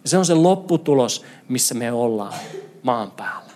Ja 0.04 0.10
se 0.10 0.18
on 0.18 0.26
se 0.26 0.34
lopputulos, 0.34 1.26
missä 1.48 1.76
me 1.76 1.92
ollaan 1.92 2.34
maan 2.84 3.12
päällä. 3.12 3.52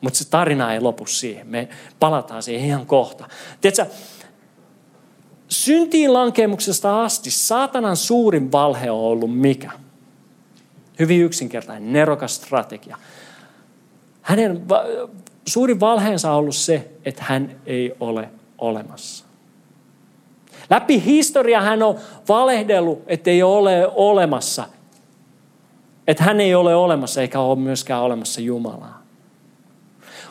Mutta 0.00 0.18
se 0.18 0.30
tarina 0.30 0.74
ei 0.74 0.80
lopu 0.80 1.06
siihen. 1.06 1.46
Me 1.46 1.68
palataan 2.00 2.42
siihen 2.42 2.66
ihan 2.66 2.86
kohta. 2.86 3.28
Tiedätkö, 3.60 3.86
syntiin 5.48 6.12
lankemuksesta 6.12 7.04
asti 7.04 7.30
saatanan 7.30 7.96
suurin 7.96 8.52
valhe 8.52 8.90
on 8.90 9.00
ollut 9.00 9.36
mikä? 9.36 9.70
Hyvin 11.00 11.20
yksinkertainen, 11.20 11.92
nerokas 11.92 12.36
strategia. 12.36 12.96
Hänen 14.22 14.62
suurin 15.46 15.80
valheensa 15.80 16.30
on 16.30 16.36
ollut 16.36 16.56
se, 16.56 16.90
että 17.04 17.24
hän 17.24 17.60
ei 17.66 17.94
ole 18.00 18.28
olemassa. 18.58 19.24
Läpi 20.70 21.04
historia 21.04 21.60
hän 21.60 21.82
on 21.82 21.98
valehdellut, 22.28 23.02
että 23.06 23.30
ei 23.30 23.42
ole 23.42 23.86
olemassa. 23.94 24.64
Että 26.06 26.24
hän 26.24 26.40
ei 26.40 26.54
ole 26.54 26.74
olemassa 26.74 27.20
eikä 27.20 27.40
ole 27.40 27.58
myöskään 27.58 28.02
olemassa 28.02 28.40
Jumalaa. 28.40 29.02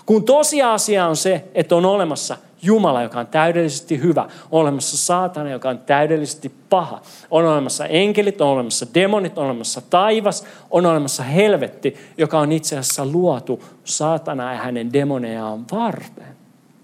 Kun 0.06 0.26
tosiasia 0.26 1.08
on 1.08 1.16
se, 1.16 1.46
että 1.54 1.76
on 1.76 1.86
olemassa 1.86 2.38
Jumala, 2.62 3.04
joka 3.04 3.20
on 3.20 3.28
täydellisesti 3.28 4.02
hyvä. 4.02 4.22
On 4.52 4.62
olemassa 4.62 4.98
saatana, 4.98 5.50
joka 5.50 5.70
on 5.70 5.78
täydellisesti 5.78 6.52
paha. 6.70 7.02
On 7.32 7.46
olemassa 7.46 7.86
enkelit, 7.86 8.42
on 8.42 8.48
olemassa 8.48 8.86
demonit, 8.94 9.38
on 9.38 9.46
olemassa 9.46 9.82
taivas, 9.90 10.46
on 10.72 10.86
olemassa 10.86 11.24
helvetti, 11.24 11.96
joka 12.18 12.40
on 12.40 12.52
itse 12.52 12.78
asiassa 12.78 13.06
luotu 13.06 13.64
saatana 13.84 14.54
ja 14.54 14.60
hänen 14.60 14.94
demonejaan 14.94 15.66
varten. 15.72 16.40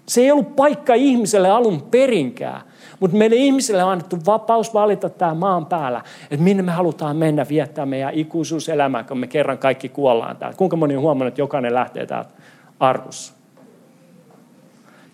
Se 0.06 0.20
ei 0.20 0.30
ollut 0.30 0.56
paikka 0.56 0.94
ihmiselle 0.94 1.50
alun 1.50 1.82
perinkään, 1.82 2.60
mutta 3.00 3.16
meille 3.16 3.36
ihmisille 3.36 3.84
on 3.84 3.90
annettu 3.90 4.18
vapaus 4.26 4.74
valita 4.74 5.08
tämä 5.08 5.34
maan 5.34 5.66
päällä, 5.66 6.02
että 6.30 6.44
minne 6.44 6.62
me 6.62 6.72
halutaan 6.72 7.16
mennä 7.16 7.46
viettää 7.48 7.86
meidän 7.86 8.14
ikuisuuselämää, 8.14 9.04
kun 9.04 9.18
me 9.18 9.26
kerran 9.26 9.58
kaikki 9.58 9.88
kuollaan 9.88 10.36
täällä. 10.36 10.56
Kuinka 10.56 10.76
moni 10.76 10.96
on 10.96 11.02
huomannut, 11.02 11.28
että 11.28 11.40
jokainen 11.40 11.74
lähtee 11.74 12.06
täältä 12.06 12.30
arkussa? 12.80 13.35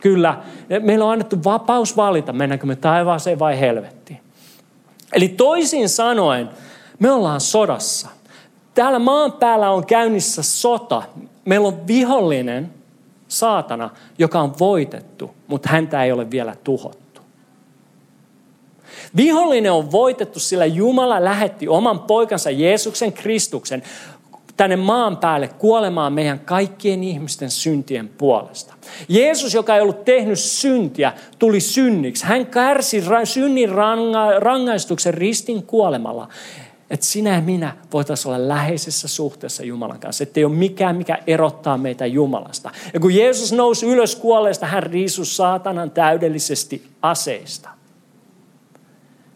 Kyllä, 0.02 0.42
meillä 0.80 1.04
on 1.04 1.12
annettu 1.12 1.36
vapaus 1.44 1.96
valita, 1.96 2.32
mennäänkö 2.32 2.66
me 2.66 2.76
taivaaseen 2.76 3.38
vai 3.38 3.60
helvettiin. 3.60 4.20
Eli 5.12 5.28
toisin 5.28 5.88
sanoen, 5.88 6.48
me 6.98 7.10
ollaan 7.10 7.40
sodassa. 7.40 8.08
Täällä 8.74 8.98
maan 8.98 9.32
päällä 9.32 9.70
on 9.70 9.86
käynnissä 9.86 10.42
sota. 10.42 11.02
Meillä 11.44 11.68
on 11.68 11.86
vihollinen, 11.86 12.70
saatana, 13.28 13.90
joka 14.18 14.40
on 14.40 14.52
voitettu, 14.58 15.30
mutta 15.46 15.68
häntä 15.68 16.04
ei 16.04 16.12
ole 16.12 16.30
vielä 16.30 16.56
tuhottu. 16.64 17.20
Vihollinen 19.16 19.72
on 19.72 19.92
voitettu, 19.92 20.40
sillä 20.40 20.66
Jumala 20.66 21.24
lähetti 21.24 21.68
oman 21.68 22.00
poikansa 22.00 22.50
Jeesuksen 22.50 23.12
Kristuksen 23.12 23.82
tänne 24.56 24.76
maan 24.76 25.16
päälle 25.16 25.48
kuolemaan 25.48 26.12
meidän 26.12 26.40
kaikkien 26.40 27.04
ihmisten 27.04 27.50
syntien 27.50 28.08
puolesta. 28.08 28.74
Jeesus, 29.08 29.54
joka 29.54 29.76
ei 29.76 29.82
ollut 29.82 30.04
tehnyt 30.04 30.38
syntiä, 30.38 31.12
tuli 31.38 31.60
synniksi. 31.60 32.26
Hän 32.26 32.46
kärsi 32.46 33.02
synnin 33.24 33.68
rangaistuksen 34.38 35.14
ristin 35.14 35.62
kuolemalla. 35.62 36.28
Että 36.90 37.06
sinä 37.06 37.34
ja 37.34 37.40
minä 37.40 37.76
voitaisiin 37.92 38.34
olla 38.34 38.48
läheisessä 38.48 39.08
suhteessa 39.08 39.64
Jumalan 39.64 40.00
kanssa. 40.00 40.22
Että 40.22 40.40
ei 40.40 40.44
ole 40.44 40.54
mikään, 40.54 40.96
mikä 40.96 41.18
erottaa 41.26 41.78
meitä 41.78 42.06
Jumalasta. 42.06 42.70
Ja 42.94 43.00
kun 43.00 43.14
Jeesus 43.14 43.52
nousi 43.52 43.86
ylös 43.86 44.16
kuolleesta, 44.16 44.66
hän 44.66 44.82
riisui 44.82 45.26
saatanan 45.26 45.90
täydellisesti 45.90 46.86
aseista. 47.02 47.68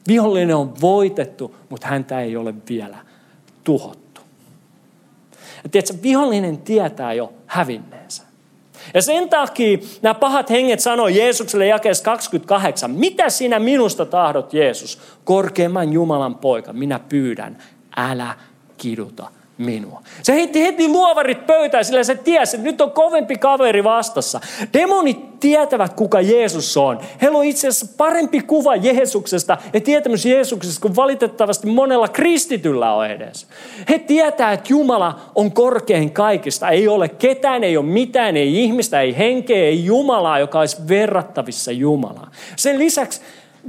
Vihollinen 0.08 0.56
on 0.56 0.74
voitettu, 0.80 1.54
mutta 1.68 1.86
häntä 1.86 2.20
ei 2.20 2.36
ole 2.36 2.54
vielä 2.68 2.98
tuhottu. 3.64 4.05
Ja 5.66 5.70
tiedätkö, 5.70 5.94
vihollinen 6.02 6.58
tietää 6.58 7.12
jo 7.12 7.32
hävinneensä. 7.46 8.22
Ja 8.94 9.02
sen 9.02 9.28
takia 9.28 9.78
nämä 10.02 10.14
pahat 10.14 10.50
henget 10.50 10.80
sanoi 10.80 11.16
Jeesukselle 11.16 11.66
jakeessa 11.66 12.04
28, 12.04 12.90
mitä 12.90 13.30
sinä 13.30 13.58
minusta 13.58 14.06
tahdot 14.06 14.54
Jeesus, 14.54 14.98
korkeimman 15.24 15.92
Jumalan 15.92 16.34
poika, 16.34 16.72
minä 16.72 16.98
pyydän, 16.98 17.58
älä 17.96 18.34
kiduta 18.76 19.30
minua. 19.58 20.02
Se 20.22 20.32
heitti 20.32 20.62
heti 20.62 20.88
luovarit 20.88 21.46
pöytään, 21.46 21.84
sillä 21.84 22.04
se 22.04 22.14
tiesi, 22.14 22.56
että 22.56 22.68
nyt 22.68 22.80
on 22.80 22.90
kovempi 22.90 23.36
kaveri 23.36 23.84
vastassa. 23.84 24.40
Demonit 24.72 25.40
tietävät, 25.40 25.94
kuka 25.94 26.20
Jeesus 26.20 26.76
on. 26.76 27.00
Heillä 27.22 27.38
on 27.38 27.44
itse 27.44 27.68
asiassa 27.68 27.94
parempi 27.96 28.40
kuva 28.40 28.76
Jeesuksesta 28.76 29.58
ja 29.72 29.80
tietämys 29.80 30.26
Jeesuksesta 30.26 30.80
kuin 30.80 30.96
valitettavasti 30.96 31.66
monella 31.66 32.08
kristityllä 32.08 32.94
on 32.94 33.06
edes. 33.06 33.46
He 33.88 33.98
tietää, 33.98 34.52
että 34.52 34.66
Jumala 34.68 35.20
on 35.34 35.52
korkein 35.52 36.10
kaikista. 36.10 36.68
Ei 36.68 36.88
ole 36.88 37.08
ketään, 37.08 37.64
ei 37.64 37.76
ole 37.76 37.86
mitään, 37.86 38.36
ei 38.36 38.62
ihmistä, 38.62 39.00
ei 39.00 39.18
henkeä, 39.18 39.64
ei 39.64 39.84
Jumalaa, 39.84 40.38
joka 40.38 40.60
olisi 40.60 40.76
verrattavissa 40.88 41.72
Jumalaa. 41.72 42.30
Sen 42.56 42.78
lisäksi 42.78 43.20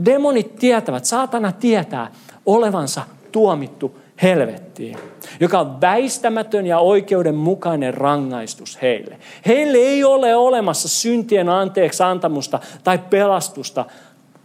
demonit 0.06 0.56
tietävät, 0.56 1.06
saatana 1.06 1.52
tietää 1.52 2.12
olevansa 2.46 3.02
tuomittu 3.32 4.00
helvettiin, 4.22 4.98
joka 5.40 5.60
on 5.60 5.82
väistämätön 5.82 6.68
ja 6.68 6.80
oikeudenmukainen 6.80 7.94
rangaistus 7.94 8.82
heille. 8.82 9.18
Heille 9.46 9.78
ei 9.78 10.04
ole 10.04 10.36
olemassa 10.36 10.88
syntien 10.88 11.50
anteeksi 11.50 12.04
antamusta 12.04 12.60
tai 12.84 12.98
pelastusta 13.10 13.86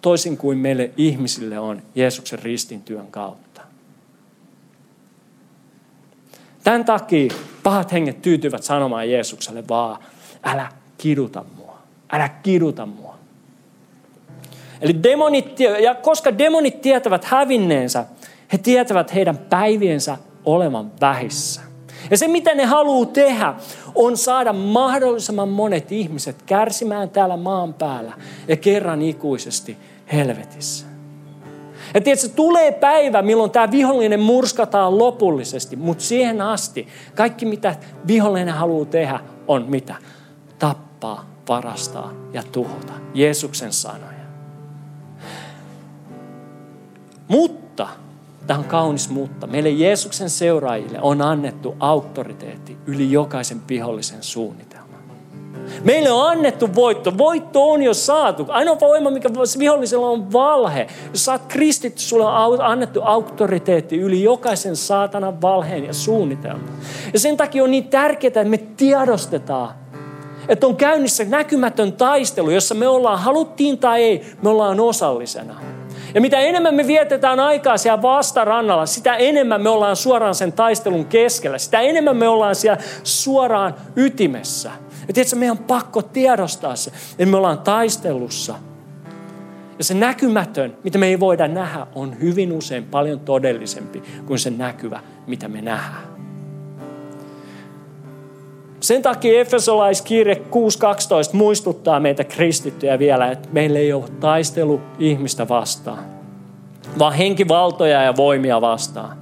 toisin 0.03 0.37
kuin 0.37 0.59
meille 0.59 0.91
ihmisille 0.97 1.59
on 1.59 1.83
Jeesuksen 1.95 2.39
ristintyön 2.39 3.07
kautta. 3.07 3.61
Tämän 6.65 6.85
takia 6.85 7.35
pahat 7.63 7.93
henget 7.93 8.23
tyytyvät 8.23 8.63
sanomaan 8.63 9.11
Jeesukselle 9.11 9.65
vaan, 9.69 9.99
älä 10.45 10.69
kiduta 10.99 11.45
mua, 11.57 11.79
älä 12.13 12.29
kiduta 12.29 12.87
mua. 12.87 13.19
Eli 14.81 15.03
demonit, 15.03 15.61
ja 15.61 15.95
koska 15.95 16.39
demonit 16.39 16.81
tietävät 16.81 17.25
hävinneensä, 17.25 18.05
he 18.53 18.59
tietävät 18.59 19.15
heidän 19.15 19.39
päiviensä 19.39 20.17
olevan 20.45 20.93
vähissä. 21.01 21.61
Ja 22.11 22.19
se, 22.19 22.29
mitä 22.29 22.55
ne 22.55 22.65
haluaa 22.65 23.07
tehdä, 23.07 23.55
on 23.95 24.17
saada 24.17 24.53
mahdollisimman 24.53 25.49
monet 25.49 25.93
ihmiset 25.93 26.43
kärsimään 26.43 27.11
täällä 27.11 27.37
maan 27.37 27.75
päällä 27.75 28.13
ja 28.49 28.57
kerran 28.57 29.03
ikuisesti 29.03 29.77
helvetissä. 30.13 30.87
Ja 31.95 32.01
tiedätkö, 32.01 32.29
tulee 32.29 32.73
päivä, 32.73 33.23
milloin 33.23 33.51
tämä 33.51 33.71
vihollinen 33.71 34.21
murskataan 34.21 34.99
lopullisesti, 34.99 35.77
mutta 35.77 36.05
siihen 36.05 36.41
asti 36.41 36.89
kaikki, 37.15 37.47
mitä 37.47 37.77
vihollinen 38.07 38.55
haluaa 38.55 38.85
tehdä, 38.85 39.21
on 39.49 39.65
mitä? 39.69 39.95
Tappaa, 40.59 41.27
varastaa 41.49 42.13
ja 42.33 42.43
tuhota. 42.53 42.93
Jeesuksen 43.15 43.73
sanoja. 43.73 44.23
Mutta 47.29 47.89
Tämä 48.47 48.59
on 48.59 48.65
kaunis, 48.65 49.09
mutta 49.09 49.47
meille 49.47 49.71
Jeesuksen 49.71 50.31
seuraajille 50.31 50.99
on 51.03 51.23
annettu 51.23 51.77
auktoriteetti 51.81 52.77
yli 52.87 53.13
jokaisen 53.13 53.63
vihollisen 53.69 54.23
suunnitelman. 54.23 54.83
Meille 55.85 56.11
on 56.11 56.31
annettu 56.31 56.75
voitto. 56.75 57.19
Voitto 57.19 57.71
on 57.71 57.83
jo 57.83 57.95
saatu. 57.95 58.47
Ainoa 58.49 58.81
voima, 58.81 59.11
mikä 59.11 59.31
vihollisella 59.59 60.09
on 60.09 60.33
valhe. 60.33 60.87
Jos 61.13 61.25
sä 61.25 61.33
oot 61.33 61.43
kristitty, 61.49 62.03
sulle 62.03 62.25
on 62.25 62.61
annettu 62.61 63.01
auktoriteetti 63.05 63.97
yli 63.97 64.23
jokaisen 64.23 64.77
saatanan 64.77 65.43
valheen 65.43 65.85
ja 65.85 65.95
suunnitelman. 65.95 66.69
Ja 67.13 67.19
sen 67.19 67.37
takia 67.37 67.65
on 67.65 67.71
niin 67.71 67.89
tärkeää, 67.89 68.29
että 68.29 68.45
me 68.45 68.59
tiedostetaan, 68.59 69.75
että 70.49 70.67
on 70.67 70.77
käynnissä 70.77 71.25
näkymätön 71.25 71.93
taistelu, 71.93 72.51
jossa 72.51 72.75
me 72.75 72.89
ollaan, 72.89 73.19
haluttiin 73.19 73.79
tai 73.79 74.03
ei, 74.03 74.35
me 74.43 74.49
ollaan 74.49 74.81
osallisena. 74.81 75.55
Ja 76.15 76.21
mitä 76.21 76.41
enemmän 76.41 76.75
me 76.75 76.87
vietetään 76.87 77.41
aikaa 77.41 77.77
siellä 77.77 78.03
vastarannalla, 78.03 78.87
sitä 78.87 79.15
enemmän 79.15 79.63
me 79.63 79.69
ollaan 79.69 79.97
suoraan 79.97 80.35
sen 80.35 80.53
taistelun 80.53 81.05
keskellä. 81.05 81.59
Sitä 81.59 81.81
enemmän 81.81 82.17
me 82.17 82.29
ollaan 82.29 82.55
siellä 82.55 82.83
suoraan 83.05 83.75
ytimessä. 83.97 84.71
Ja 85.09 85.15
tiedätkö, 85.15 85.37
meidän 85.37 85.59
on 85.59 85.65
pakko 85.65 86.03
tiedostaa 86.03 86.77
se, 86.77 86.91
että 87.11 87.27
me 87.27 87.37
ollaan 87.37 87.59
taistelussa. 87.59 88.55
Ja 89.79 89.85
se 89.85 89.95
näkymätön, 89.95 90.77
mitä 90.85 90.99
me 90.99 91.07
ei 91.07 91.21
voida 91.21 91.49
nähdä, 91.49 91.87
on 91.95 92.21
hyvin 92.21 92.53
usein 92.53 92.85
paljon 92.85 93.21
todellisempi 93.21 94.03
kuin 94.27 94.39
se 94.39 94.51
näkyvä, 94.51 95.01
mitä 95.27 95.49
me 95.49 95.63
nähdään. 95.63 96.12
Sen 98.83 99.03
takia 99.03 99.41
Efesolaiskirje 99.41 100.35
6.12 100.35 100.43
muistuttaa 101.33 102.01
meitä 102.01 102.25
kristittyjä 102.25 102.99
vielä, 102.99 103.31
että 103.31 103.49
meillä 103.53 103.79
ei 103.79 103.93
ole 103.93 104.05
taistelu 104.21 104.81
ihmistä 104.99 105.49
vastaan, 105.49 106.05
vaan 106.99 107.13
henkivaltoja 107.13 108.03
ja 108.03 108.17
voimia 108.17 108.61
vastaan. 108.61 109.17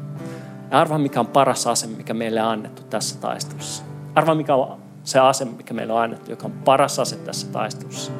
Ja 0.70 0.81
arva, 0.81 0.99
mikä 0.99 1.20
on 1.20 1.27
paras 1.27 1.66
ase, 1.66 1.87
mikä 1.87 2.14
meille 2.14 2.42
on 2.42 2.49
annettu 2.49 2.83
tässä 2.90 3.20
taistelussa. 3.20 3.83
Arva, 4.14 4.35
mikä 4.35 4.55
on 4.55 4.79
se 5.05 5.18
ase, 5.18 5.44
mikä 5.44 5.75
meille 5.75 5.92
on 5.92 6.03
annettu, 6.03 6.31
joka 6.31 6.46
on 6.46 6.53
paras 6.53 6.99
ase 6.99 7.16
tässä 7.16 7.46
taistelussa. 7.46 8.12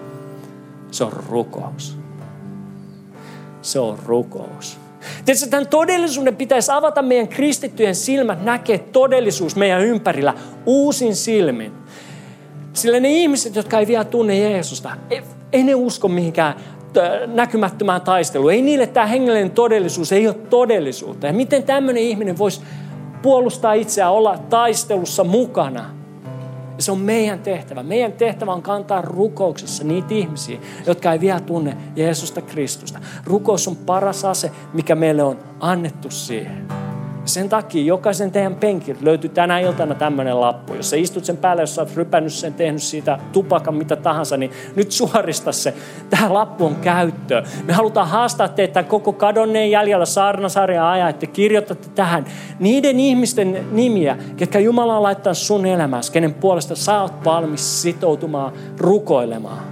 Se 0.91 1.05
on 1.05 1.13
rukous. 1.13 1.99
Se 3.63 3.79
on 3.79 3.99
rukous. 4.07 4.79
Tietysti 5.25 5.51
tämän 5.51 5.67
todellisuuden 5.67 6.37
pitäisi 6.37 6.73
avata 6.73 7.03
meidän 7.03 7.29
kristittyjen 7.29 7.95
silmät 7.95 8.45
näkee 8.45 8.79
todellisuus 8.79 9.57
meidän 9.57 9.81
ympärillä 9.81 10.35
uusin 10.67 11.17
silmin. 11.17 11.73
Sillä 12.73 13.01
ne 13.01 13.13
ihmiset, 13.13 13.57
jotka 13.57 13.79
ei 13.79 13.87
vielä 13.87 14.05
tunne 14.05 14.39
Jeesusta, 14.39 14.91
ei, 15.11 15.23
ei 15.53 15.63
ne 15.63 15.75
usko 15.75 16.09
mihinkään 16.09 16.55
näkymättömään 17.27 18.01
taisteluun. 18.01 18.53
Ei 18.53 18.63
niille 18.63 18.87
tämä 18.87 19.07
hengellinen 19.07 19.51
todellisuus 19.51 20.13
ei 20.13 20.27
ole 20.27 20.35
todellisuutta. 20.35 21.27
Ja 21.27 21.33
miten 21.33 21.63
tämmöinen 21.63 22.03
ihminen 22.03 22.39
voisi 22.39 22.61
puolustaa 23.23 23.73
itseään, 23.73 24.13
olla 24.13 24.39
taistelussa 24.39 25.25
mukana– 25.25 25.85
ja 26.81 26.85
se 26.85 26.93
on 26.93 26.99
meidän 26.99 27.39
tehtävä. 27.39 27.83
Meidän 27.83 28.13
tehtävä 28.13 28.53
on 28.53 28.63
kantaa 28.63 29.03
rukouksessa 29.03 29.85
niitä 29.85 30.15
ihmisiä, 30.15 30.59
jotka 30.87 31.13
ei 31.13 31.21
vielä 31.21 31.41
tunne 31.41 31.77
Jeesusta 31.97 32.43
Kristusta. 32.43 33.01
Rukous 33.25 33.69
on 33.69 33.77
paras 33.77 34.25
ase, 34.25 34.51
mikä 34.73 34.95
meille 34.95 35.23
on 35.23 35.39
annettu 35.61 36.11
siihen. 36.11 36.69
Sen 37.31 37.49
takia 37.49 37.85
jokaisen 37.85 38.31
teidän 38.31 38.55
penkiltä 38.55 39.05
löytyy 39.05 39.31
tänä 39.31 39.59
iltana 39.59 39.95
tämmöinen 39.95 40.41
lappu. 40.41 40.75
Jos 40.75 40.91
sä 40.91 40.97
istut 40.97 41.25
sen 41.25 41.37
päälle, 41.37 41.63
jos 41.63 41.75
sä 41.75 41.83
oot 41.83 41.97
rypännyt 41.97 42.33
sen, 42.33 42.55
tehnyt 42.55 42.83
siitä 42.83 43.19
tupakan, 43.33 43.75
mitä 43.75 43.97
tahansa, 43.97 44.37
niin 44.37 44.51
nyt 44.77 44.93
suorista 44.93 45.53
se. 45.53 45.75
Tämä 46.11 46.35
lappu 46.35 46.67
on 46.67 46.77
käyttöön. 46.77 47.45
Me 47.65 47.73
halutaan 47.73 48.09
haastaa 48.09 48.49
teitä 48.49 48.83
koko 48.83 49.13
kadonneen 49.13 49.71
jäljellä 49.71 50.07
saarnasarjan 50.07 50.87
ajan, 50.87 51.11
että 51.11 51.27
kirjoitatte 51.27 51.89
tähän 51.95 52.25
niiden 52.59 53.01
ihmisten 53.01 53.67
nimiä, 53.73 54.17
ketkä 54.37 54.59
Jumala 54.59 54.97
on 54.97 55.03
laittanut 55.03 55.39
sun 55.39 55.67
elämässä, 55.67 56.13
kenen 56.13 56.35
puolesta 56.35 56.77
sä 56.77 57.01
oot 57.01 57.25
valmis 57.25 57.83
sitoutumaan, 57.83 58.53
rukoilemaan. 58.79 59.63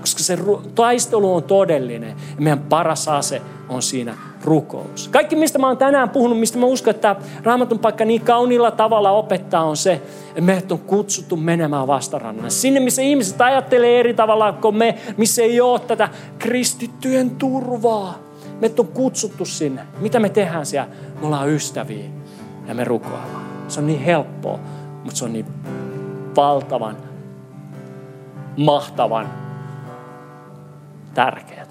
Koska 0.00 0.22
se 0.22 0.38
taistelu 0.74 1.34
on 1.34 1.42
todellinen 1.42 2.16
ja 2.36 2.42
meidän 2.42 2.58
paras 2.58 3.08
ase 3.08 3.42
on 3.68 3.82
siinä 3.82 4.29
rukous. 4.44 5.08
Kaikki, 5.08 5.36
mistä 5.36 5.58
mä 5.58 5.66
oon 5.66 5.76
tänään 5.76 6.10
puhunut, 6.10 6.38
mistä 6.38 6.58
mä 6.58 6.66
uskon, 6.66 6.94
että 6.94 7.16
raamatun 7.42 7.78
paikka 7.78 8.04
niin 8.04 8.20
kauniilla 8.20 8.70
tavalla 8.70 9.10
opettaa, 9.10 9.64
on 9.64 9.76
se, 9.76 9.92
että 10.28 10.40
meidät 10.40 10.72
on 10.72 10.78
kutsuttu 10.78 11.36
menemään 11.36 11.86
vastarannan. 11.86 12.50
Sinne, 12.50 12.80
missä 12.80 13.02
ihmiset 13.02 13.40
ajattelee 13.40 14.00
eri 14.00 14.14
tavalla 14.14 14.52
kuin 14.52 14.76
me, 14.76 14.98
missä 15.16 15.42
ei 15.42 15.60
ole 15.60 15.80
tätä 15.80 16.08
kristittyjen 16.38 17.30
turvaa. 17.30 18.18
Me 18.60 18.70
on 18.78 18.86
kutsuttu 18.86 19.44
sinne. 19.44 19.82
Mitä 20.00 20.20
me 20.20 20.28
tehdään 20.28 20.66
siellä? 20.66 20.88
Me 21.20 21.26
ollaan 21.26 21.48
ystäviä 21.48 22.04
ja 22.66 22.74
me 22.74 22.84
rukoillaan. 22.84 23.44
Se 23.68 23.80
on 23.80 23.86
niin 23.86 24.00
helppoa, 24.00 24.58
mutta 25.04 25.16
se 25.16 25.24
on 25.24 25.32
niin 25.32 25.46
valtavan, 26.36 26.96
mahtavan 28.56 29.28
tärkeää. 31.14 31.69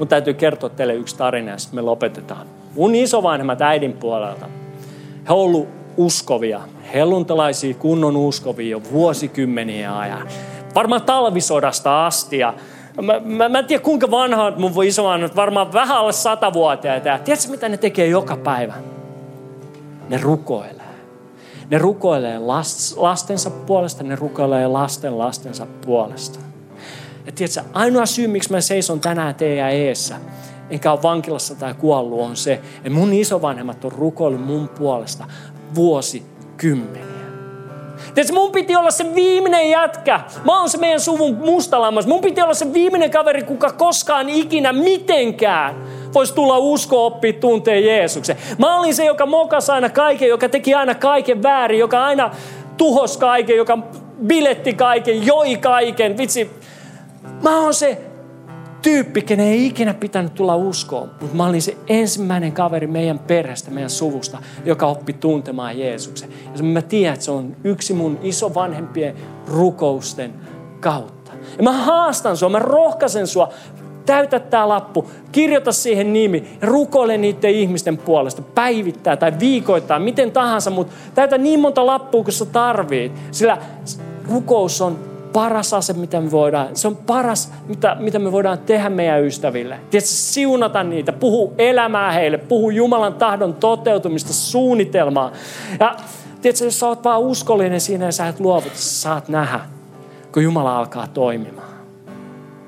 Mun 0.00 0.08
täytyy 0.08 0.34
kertoa 0.34 0.68
teille 0.68 0.94
yksi 0.94 1.16
tarina 1.16 1.50
ja 1.50 1.58
sitten 1.58 1.76
me 1.76 1.82
lopetetaan. 1.82 2.46
Mun 2.74 2.94
isovanhemmat 2.94 3.62
äidin 3.62 3.92
puolelta, 3.92 4.46
he 5.28 5.32
ovat 5.34 5.44
ollut 5.44 5.68
uskovia, 5.96 6.60
helluntalaisia 6.94 7.74
kunnon 7.74 8.16
uskovia 8.16 8.70
jo 8.70 8.82
vuosikymmeniä 8.92 9.98
ajan. 9.98 10.28
Varmaan 10.74 11.02
talvisodasta 11.02 12.06
asti 12.06 12.38
ja 12.38 12.54
Mä, 13.02 13.20
mä, 13.24 13.48
mä 13.48 13.58
en 13.58 13.66
tiedä 13.66 13.82
kuinka 13.82 14.10
vanha 14.10 14.52
mun 14.56 14.84
isovanhemmat, 14.84 15.36
varmaan 15.36 15.72
vähän 15.72 15.96
alle 15.96 16.12
satavuotiaita. 16.12 17.08
Ja 17.08 17.18
tiedätkö 17.18 17.48
mitä 17.50 17.68
ne 17.68 17.76
tekee 17.76 18.06
joka 18.06 18.36
päivä? 18.36 18.74
Ne 20.08 20.18
rukoilee. 20.22 20.94
Ne 21.70 21.78
rukoilee 21.78 22.38
lastensa 22.96 23.50
puolesta, 23.50 24.04
ne 24.04 24.16
rukoilee 24.16 24.66
lasten 24.66 25.18
lastensa 25.18 25.66
puolesta. 25.86 26.49
Ja 27.30 27.34
tiedätkö, 27.34 27.60
ainoa 27.72 28.06
syy, 28.06 28.26
miksi 28.26 28.52
mä 28.52 28.60
seison 28.60 29.00
tänään 29.00 29.34
teidän 29.34 29.70
eessä, 29.70 30.16
enkä 30.70 30.92
ole 30.92 31.02
vankilassa 31.02 31.54
tai 31.54 31.74
kuollut, 31.74 32.20
on 32.20 32.36
se, 32.36 32.52
että 32.52 32.90
mun 32.90 33.12
isovanhemmat 33.12 33.84
on 33.84 33.92
rukoillut 33.92 34.46
mun 34.46 34.68
puolesta 34.68 35.24
vuosikymmeniä. 35.74 37.04
Tiedätkö, 38.14 38.34
mun 38.34 38.52
piti 38.52 38.76
olla 38.76 38.90
se 38.90 39.14
viimeinen 39.14 39.70
jätkä. 39.70 40.20
Mä 40.44 40.58
oon 40.60 40.70
se 40.70 40.78
meidän 40.78 41.00
suvun 41.00 41.34
mustalammas. 41.34 42.06
Mun 42.06 42.20
piti 42.20 42.42
olla 42.42 42.54
se 42.54 42.72
viimeinen 42.72 43.10
kaveri, 43.10 43.42
kuka 43.42 43.72
koskaan 43.72 44.28
ikinä 44.28 44.72
mitenkään 44.72 45.74
voisi 46.14 46.34
tulla 46.34 46.58
usko 46.58 47.06
oppia 47.06 47.32
tuntee 47.32 47.80
Jeesuksen. 47.80 48.36
Mä 48.58 48.78
olin 48.78 48.94
se, 48.94 49.04
joka 49.04 49.26
mokas 49.26 49.70
aina 49.70 49.88
kaiken, 49.88 50.28
joka 50.28 50.48
teki 50.48 50.74
aina 50.74 50.94
kaiken 50.94 51.42
väärin, 51.42 51.78
joka 51.78 52.04
aina 52.04 52.30
tuhos 52.76 53.16
kaiken, 53.16 53.56
joka 53.56 53.78
biletti 54.26 54.74
kaiken, 54.74 55.26
joi 55.26 55.56
kaiken. 55.56 56.16
Vitsi, 56.16 56.50
Mä 57.42 57.60
oon 57.60 57.74
se 57.74 58.10
tyyppi, 58.82 59.22
kenen 59.22 59.46
ei 59.46 59.66
ikinä 59.66 59.94
pitänyt 59.94 60.34
tulla 60.34 60.56
uskoon, 60.56 61.10
mutta 61.20 61.36
mä 61.36 61.46
olin 61.46 61.62
se 61.62 61.76
ensimmäinen 61.88 62.52
kaveri 62.52 62.86
meidän 62.86 63.18
perheestä, 63.18 63.70
meidän 63.70 63.90
suvusta, 63.90 64.38
joka 64.64 64.86
oppi 64.86 65.12
tuntemaan 65.12 65.78
Jeesuksen. 65.78 66.30
Ja 66.56 66.62
mä 66.62 66.82
tiedän, 66.82 67.14
että 67.14 67.24
se 67.24 67.30
on 67.30 67.56
yksi 67.64 67.94
mun 67.94 68.18
isovanhempien 68.22 69.14
rukousten 69.46 70.34
kautta. 70.80 71.32
Ja 71.56 71.62
mä 71.62 71.72
haastan 71.72 72.36
sua, 72.36 72.48
mä 72.48 72.58
rohkaisen 72.58 73.26
sua, 73.26 73.48
täytä 74.06 74.38
tämä 74.40 74.68
lappu, 74.68 75.10
kirjoita 75.32 75.72
siihen 75.72 76.12
nimi 76.12 76.58
rukoile 76.62 77.18
niiden 77.18 77.50
ihmisten 77.50 77.98
puolesta, 77.98 78.42
päivittää 78.42 79.16
tai 79.16 79.32
viikoittaa, 79.40 79.98
miten 79.98 80.32
tahansa, 80.32 80.70
mutta 80.70 80.92
täytä 81.14 81.38
niin 81.38 81.60
monta 81.60 81.86
lappua 81.86 82.24
kuin 82.24 82.32
sä 82.32 82.44
tarvit, 82.44 83.12
sillä 83.30 83.58
rukous 84.28 84.80
on 84.80 85.09
paras 85.32 85.74
ase, 85.74 85.92
mitä 85.92 86.20
me 86.20 86.30
voidaan, 86.30 86.76
se 86.76 86.88
on 86.88 86.96
paras, 86.96 87.52
mitä, 87.66 87.96
mitä 88.00 88.18
me 88.18 88.32
voidaan 88.32 88.58
tehdä 88.58 88.88
meidän 88.88 89.24
ystäville. 89.24 89.74
Tiedätkö, 89.90 90.10
siunata 90.10 90.82
niitä, 90.82 91.12
puhu 91.12 91.54
elämää 91.58 92.12
heille, 92.12 92.38
puhu 92.38 92.70
Jumalan 92.70 93.14
tahdon 93.14 93.54
toteutumista, 93.54 94.32
suunnitelmaa. 94.32 95.32
Ja 95.80 95.96
tiedätkö, 96.42 96.64
jos 96.64 96.80
sä 96.80 96.86
oot 96.86 97.04
vaan 97.04 97.20
uskollinen 97.20 97.80
siinä 97.80 98.04
ja 98.04 98.12
sä 98.12 98.28
et 98.28 98.40
luovuta, 98.40 98.74
sä 98.74 99.00
saat 99.00 99.28
nähdä, 99.28 99.60
kun 100.32 100.42
Jumala 100.42 100.78
alkaa 100.78 101.06
toimimaan. 101.06 101.70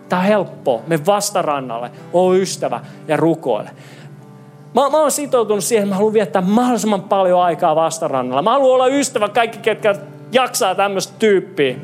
Tämä 0.09 0.23
on 0.23 0.29
helppoa. 0.29 0.81
Me 0.87 1.07
vastarannalle, 1.07 1.91
oo 2.13 2.35
ystävä 2.35 2.81
ja 3.09 3.17
rukoile. 3.17 3.71
Mä, 4.75 4.91
mä 4.91 5.01
oon 5.01 5.11
sitoutunut 5.11 5.65
siihen, 5.65 5.83
että 5.83 5.95
mä 5.95 5.97
haluan 5.97 6.13
viettää 6.13 6.43
mahdollisimman 6.43 7.03
paljon 7.03 7.43
aikaa 7.43 7.77
vastarannalla. 7.77 8.43
Mä 8.43 8.51
haluan 8.51 8.75
olla 8.75 8.87
ystävä 8.87 9.29
kaikki, 9.29 9.59
ketkä 9.59 9.95
jaksaa 10.33 10.75
tämmöistä 10.75 11.15
tyyppiä. 11.19 11.77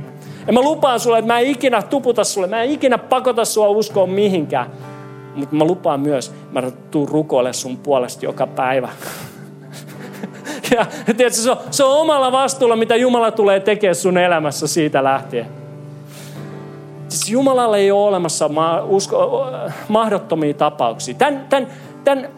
Ja 0.48 0.54
mä 0.54 0.62
lupaan 0.62 1.00
sulle, 1.00 1.18
että 1.18 1.32
mä 1.32 1.38
en 1.38 1.46
ikinä 1.46 1.82
tuputa 1.82 2.24
sulle, 2.24 2.46
mä 2.46 2.62
en 2.62 2.70
ikinä 2.70 2.98
pakota 2.98 3.44
sua 3.44 3.68
uskoon 3.68 4.10
mihinkään. 4.10 4.66
Mutta 5.34 5.56
mä 5.56 5.64
lupaan 5.64 6.00
myös, 6.00 6.32
mä 6.52 6.62
tuun 6.90 7.08
rukoille 7.08 7.52
sun 7.52 7.76
puolesta 7.76 8.26
joka 8.26 8.46
päivä. 8.46 8.88
ja 10.76 10.86
tiedätkö, 11.16 11.40
se 11.40 11.50
on, 11.50 11.56
se 11.70 11.84
on 11.84 12.00
omalla 12.00 12.32
vastuulla, 12.32 12.76
mitä 12.76 12.96
Jumala 12.96 13.30
tulee 13.30 13.60
tekemään 13.60 13.94
sun 13.94 14.18
elämässä 14.18 14.66
siitä 14.66 15.04
lähtien. 15.04 15.46
Siis 17.08 17.30
Jumalalla 17.30 17.76
ei 17.76 17.90
ole 17.90 18.08
olemassa 18.08 18.48
ma- 18.48 18.82
usko, 18.82 19.46
mahdottomia 19.88 20.54
tapauksia. 20.54 21.14
Tämän, 21.14 21.46
tämän, 21.48 21.68
tämän, 22.04 22.28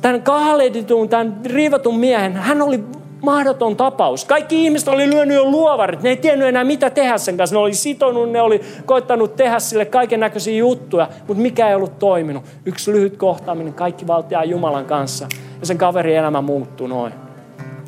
tämän 0.00 0.22
kahleditun, 0.22 1.08
tämän 1.08 1.40
riivatun 1.44 1.98
miehen, 1.98 2.36
hän 2.36 2.62
oli 2.62 2.84
mahdoton 3.22 3.76
tapaus. 3.76 4.24
Kaikki 4.24 4.64
ihmiset 4.64 4.88
oli 4.88 5.10
lyönyt 5.10 5.36
jo 5.36 5.44
luovarit. 5.44 6.02
Ne 6.02 6.08
ei 6.08 6.16
tiennyt 6.16 6.48
enää 6.48 6.64
mitä 6.64 6.90
tehdä 6.90 7.18
sen 7.18 7.36
kanssa. 7.36 7.56
Ne 7.56 7.60
oli 7.60 7.74
sitonut, 7.74 8.30
ne 8.30 8.40
oli 8.40 8.60
koittanut 8.86 9.36
tehdä 9.36 9.58
sille 9.58 9.84
kaiken 9.84 10.20
näköisiä 10.20 10.56
juttuja, 10.56 11.08
mutta 11.28 11.42
mikä 11.42 11.68
ei 11.68 11.74
ollut 11.74 11.98
toiminut. 11.98 12.44
Yksi 12.66 12.92
lyhyt 12.92 13.16
kohtaaminen, 13.16 13.74
kaikki 13.74 14.06
valtiaa 14.06 14.44
Jumalan 14.44 14.84
kanssa. 14.84 15.26
Ja 15.60 15.66
sen 15.66 15.78
kaverin 15.78 16.16
elämä 16.16 16.40
muuttui 16.40 16.88
noin 16.88 17.29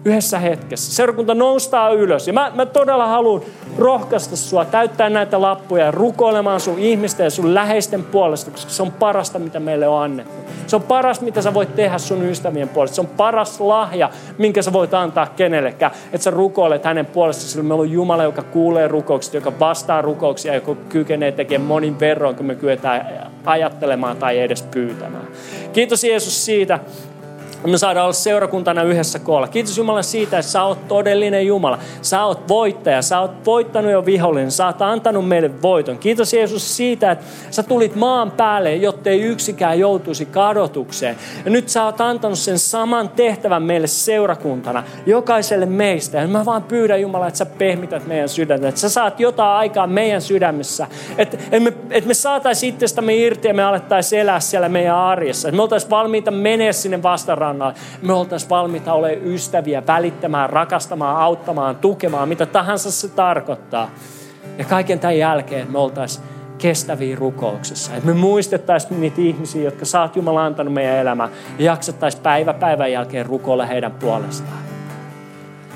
yhdessä 0.04 0.38
hetkessä. 0.38 0.94
Seurakunta 0.94 1.34
noustaa 1.34 1.90
ylös. 1.90 2.26
Ja 2.26 2.32
mä, 2.32 2.52
mä 2.54 2.66
todella 2.66 3.06
haluan 3.06 3.42
rohkaista 3.78 4.36
sua 4.36 4.64
täyttää 4.64 5.10
näitä 5.10 5.40
lappuja 5.40 5.84
ja 5.84 5.90
rukoilemaan 5.90 6.60
sun 6.60 6.78
ihmisten 6.78 7.24
ja 7.24 7.30
sun 7.30 7.54
läheisten 7.54 8.04
puolesta, 8.04 8.50
koska 8.50 8.70
se 8.70 8.82
on 8.82 8.92
parasta, 8.92 9.38
mitä 9.38 9.60
meille 9.60 9.88
on 9.88 10.02
annettu. 10.02 10.32
Se 10.66 10.76
on 10.76 10.82
paras, 10.82 11.20
mitä 11.20 11.42
sä 11.42 11.54
voit 11.54 11.76
tehdä 11.76 11.98
sun 11.98 12.22
ystävien 12.22 12.68
puolesta. 12.68 12.94
Se 12.94 13.00
on 13.00 13.06
paras 13.06 13.60
lahja, 13.60 14.10
minkä 14.38 14.62
sä 14.62 14.72
voit 14.72 14.94
antaa 14.94 15.26
kenellekään. 15.26 15.92
Että 16.12 16.24
sä 16.24 16.30
rukoilet 16.30 16.84
hänen 16.84 17.06
puolestaan, 17.06 17.48
sillä 17.48 17.64
meillä 17.64 17.82
on 17.82 17.90
Jumala, 17.90 18.22
joka 18.22 18.42
kuulee 18.42 18.88
rukoukset, 18.88 19.34
joka 19.34 19.52
vastaa 19.60 20.02
rukouksia, 20.02 20.54
joka 20.54 20.74
kykenee 20.88 21.32
tekemään 21.32 21.68
monin 21.68 22.00
verroin, 22.00 22.36
kun 22.36 22.46
me 22.46 22.54
kyetään 22.54 23.30
ajattelemaan 23.44 24.16
tai 24.16 24.38
edes 24.38 24.62
pyytämään. 24.62 25.28
Kiitos 25.72 26.04
Jeesus 26.04 26.44
siitä, 26.44 26.80
me 27.70 27.78
saadaan 27.78 28.04
olla 28.04 28.12
seurakuntana 28.12 28.82
yhdessä 28.82 29.18
koolla. 29.18 29.48
Kiitos 29.48 29.78
Jumala 29.78 30.02
siitä, 30.02 30.38
että 30.38 30.52
sä 30.52 30.62
oot 30.62 30.88
todellinen 30.88 31.46
Jumala. 31.46 31.78
Sä 32.02 32.24
oot 32.24 32.48
voittaja, 32.48 33.02
sä 33.02 33.20
oot 33.20 33.30
voittanut 33.46 33.92
jo 33.92 34.06
vihollinen, 34.06 34.50
sä 34.50 34.66
oot 34.66 34.82
antanut 34.82 35.28
meille 35.28 35.62
voiton. 35.62 35.98
Kiitos 35.98 36.32
Jeesus 36.32 36.76
siitä, 36.76 37.10
että 37.10 37.24
sä 37.50 37.62
tulit 37.62 37.94
maan 37.94 38.30
päälle, 38.30 38.74
jottei 38.74 39.20
yksikään 39.20 39.78
joutuisi 39.78 40.26
kadotukseen. 40.26 41.16
Ja 41.44 41.50
nyt 41.50 41.68
sä 41.68 41.84
oot 41.84 42.00
antanut 42.00 42.38
sen 42.38 42.58
saman 42.58 43.08
tehtävän 43.08 43.62
meille 43.62 43.86
seurakuntana, 43.86 44.84
jokaiselle 45.06 45.66
meistä. 45.66 46.18
Ja 46.18 46.28
mä 46.28 46.44
vaan 46.44 46.62
pyydän 46.62 47.00
Jumala, 47.00 47.26
että 47.26 47.38
sä 47.38 47.46
pehmität 47.46 48.06
meidän 48.06 48.28
sydäntä, 48.28 48.68
että 48.68 48.80
sä 48.80 48.88
saat 48.88 49.20
jotain 49.20 49.56
aikaa 49.56 49.86
meidän 49.86 50.22
sydämessä. 50.22 50.86
Että 51.18 51.38
et 51.52 51.62
me, 51.62 51.72
et 51.90 52.06
me 52.06 52.14
saataisiin 52.14 52.74
itsestämme 52.74 53.14
irti 53.14 53.48
ja 53.48 53.54
me 53.54 53.62
alettaisiin 53.62 54.20
elää 54.20 54.40
siellä 54.40 54.68
meidän 54.68 54.96
arjessa. 54.96 55.48
Että 55.48 55.56
me 55.56 55.62
oltaisiin 55.62 55.90
valmiita 55.90 56.30
menee 56.30 56.72
sinne 56.72 57.02
vastaan 57.02 57.38
rannalla. 57.52 57.74
Me 58.02 58.12
oltaisiin 58.12 58.50
valmiita 58.50 58.92
olemaan 58.92 59.26
ystäviä, 59.26 59.82
välittämään, 59.86 60.50
rakastamaan, 60.50 61.16
auttamaan, 61.16 61.76
tukemaan, 61.76 62.28
mitä 62.28 62.46
tahansa 62.46 62.90
se 62.90 63.08
tarkoittaa. 63.08 63.90
Ja 64.58 64.64
kaiken 64.64 64.98
tämän 64.98 65.18
jälkeen 65.18 65.72
me 65.72 65.78
oltaisiin 65.78 66.24
kestäviä 66.58 67.16
rukouksessa. 67.16 67.94
Että 67.94 68.06
me 68.06 68.14
muistettaisiin 68.14 69.00
niitä 69.00 69.20
ihmisiä, 69.20 69.62
jotka 69.62 69.84
sä 69.84 70.00
oot 70.00 70.16
Jumala 70.16 70.44
antanut 70.44 70.74
meidän 70.74 70.96
elämään 70.96 71.30
ja 71.58 71.64
jaksettaisiin 71.64 72.22
päivä 72.22 72.52
päivän 72.54 72.92
jälkeen 72.92 73.26
rukoilla 73.26 73.66
heidän 73.66 73.92
puolestaan. 73.92 74.58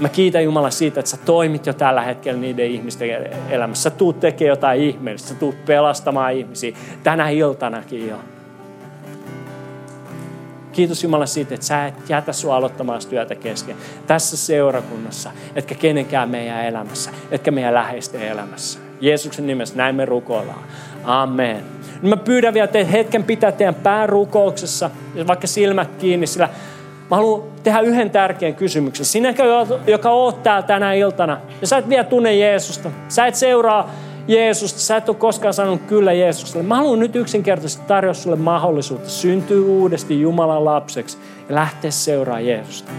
Mä 0.01 0.09
kiitän 0.09 0.45
Jumala 0.45 0.71
siitä, 0.71 1.01
että 1.01 1.11
sä 1.11 1.17
toimit 1.17 1.67
jo 1.67 1.73
tällä 1.73 2.03
hetkellä 2.03 2.41
niiden 2.41 2.67
ihmisten 2.67 3.09
elämässä. 3.51 3.83
Sä 3.83 3.91
tuut 3.91 4.21
tekemään 4.21 4.49
jotain 4.49 4.81
ihmeellistä, 4.81 5.29
sä 5.29 5.35
tuut 5.35 5.65
pelastamaan 5.65 6.33
ihmisiä 6.33 6.77
tänä 7.03 7.29
iltanakin 7.29 8.09
jo. 8.09 8.17
Kiitos 10.77 11.03
Jumala 11.03 11.27
siitä, 11.27 11.55
että 11.55 11.67
sä 11.67 11.87
et 11.87 11.95
jätä 12.09 12.33
sua 12.33 12.57
aloittamaan 12.57 13.01
työtä 13.11 13.35
kesken 13.35 13.77
tässä 14.07 14.37
seurakunnassa, 14.37 15.31
etkä 15.55 15.75
kenenkään 15.75 16.29
meidän 16.29 16.65
elämässä, 16.65 17.11
etkä 17.31 17.51
meidän 17.51 17.75
läheisten 17.75 18.23
elämässä. 18.23 18.79
Jeesuksen 19.01 19.47
nimessä 19.47 19.77
näin 19.77 19.95
me 19.95 20.05
rukoillaan. 20.05 20.63
Amen. 21.05 21.65
Nyt 22.03 22.11
mä 22.11 22.17
pyydän 22.17 22.55
vielä 22.55 22.67
teitä 22.67 22.91
hetken 22.91 23.25
pitää 23.25 23.53
teidän 23.53 23.75
päärukouksessa, 23.75 24.91
vaikka 25.27 25.47
silmät 25.47 25.89
kiinni, 25.99 26.27
sillä 26.27 26.49
mä 27.11 27.17
haluan 27.17 27.43
tehdä 27.63 27.81
yhden 27.81 28.11
tärkeän 28.11 28.55
kysymyksen. 28.55 29.07
Sinä, 29.07 29.35
joka 29.87 30.11
oot 30.11 30.43
täällä 30.43 30.67
tänä 30.67 30.93
iltana, 30.93 31.41
ja 31.61 31.67
sä 31.67 31.77
et 31.77 31.89
vielä 31.89 32.05
tunne 32.05 32.35
Jeesusta, 32.35 32.91
sä 33.09 33.27
et 33.27 33.35
seuraa 33.35 33.91
Jeesusta, 34.29 34.81
sä 34.81 34.97
et 34.97 35.09
ole 35.09 35.17
koskaan 35.17 35.55
sanonut 35.55 35.83
kyllä 35.89 36.13
Jeesukselle. 36.13 36.63
Mä 36.63 36.77
haluan 36.77 36.99
nyt 36.99 37.17
yksinkertaisesti 37.17 37.87
tarjota 37.87 38.21
sulle 38.21 38.37
mahdollisuutta 38.37 39.09
syntyä 39.09 39.67
uudesti 39.67 40.21
Jumalan 40.21 40.65
lapseksi 40.65 41.19
ja 41.49 41.55
lähteä 41.55 41.91
seuraamaan 41.91 42.47
Jeesusta. 42.47 42.93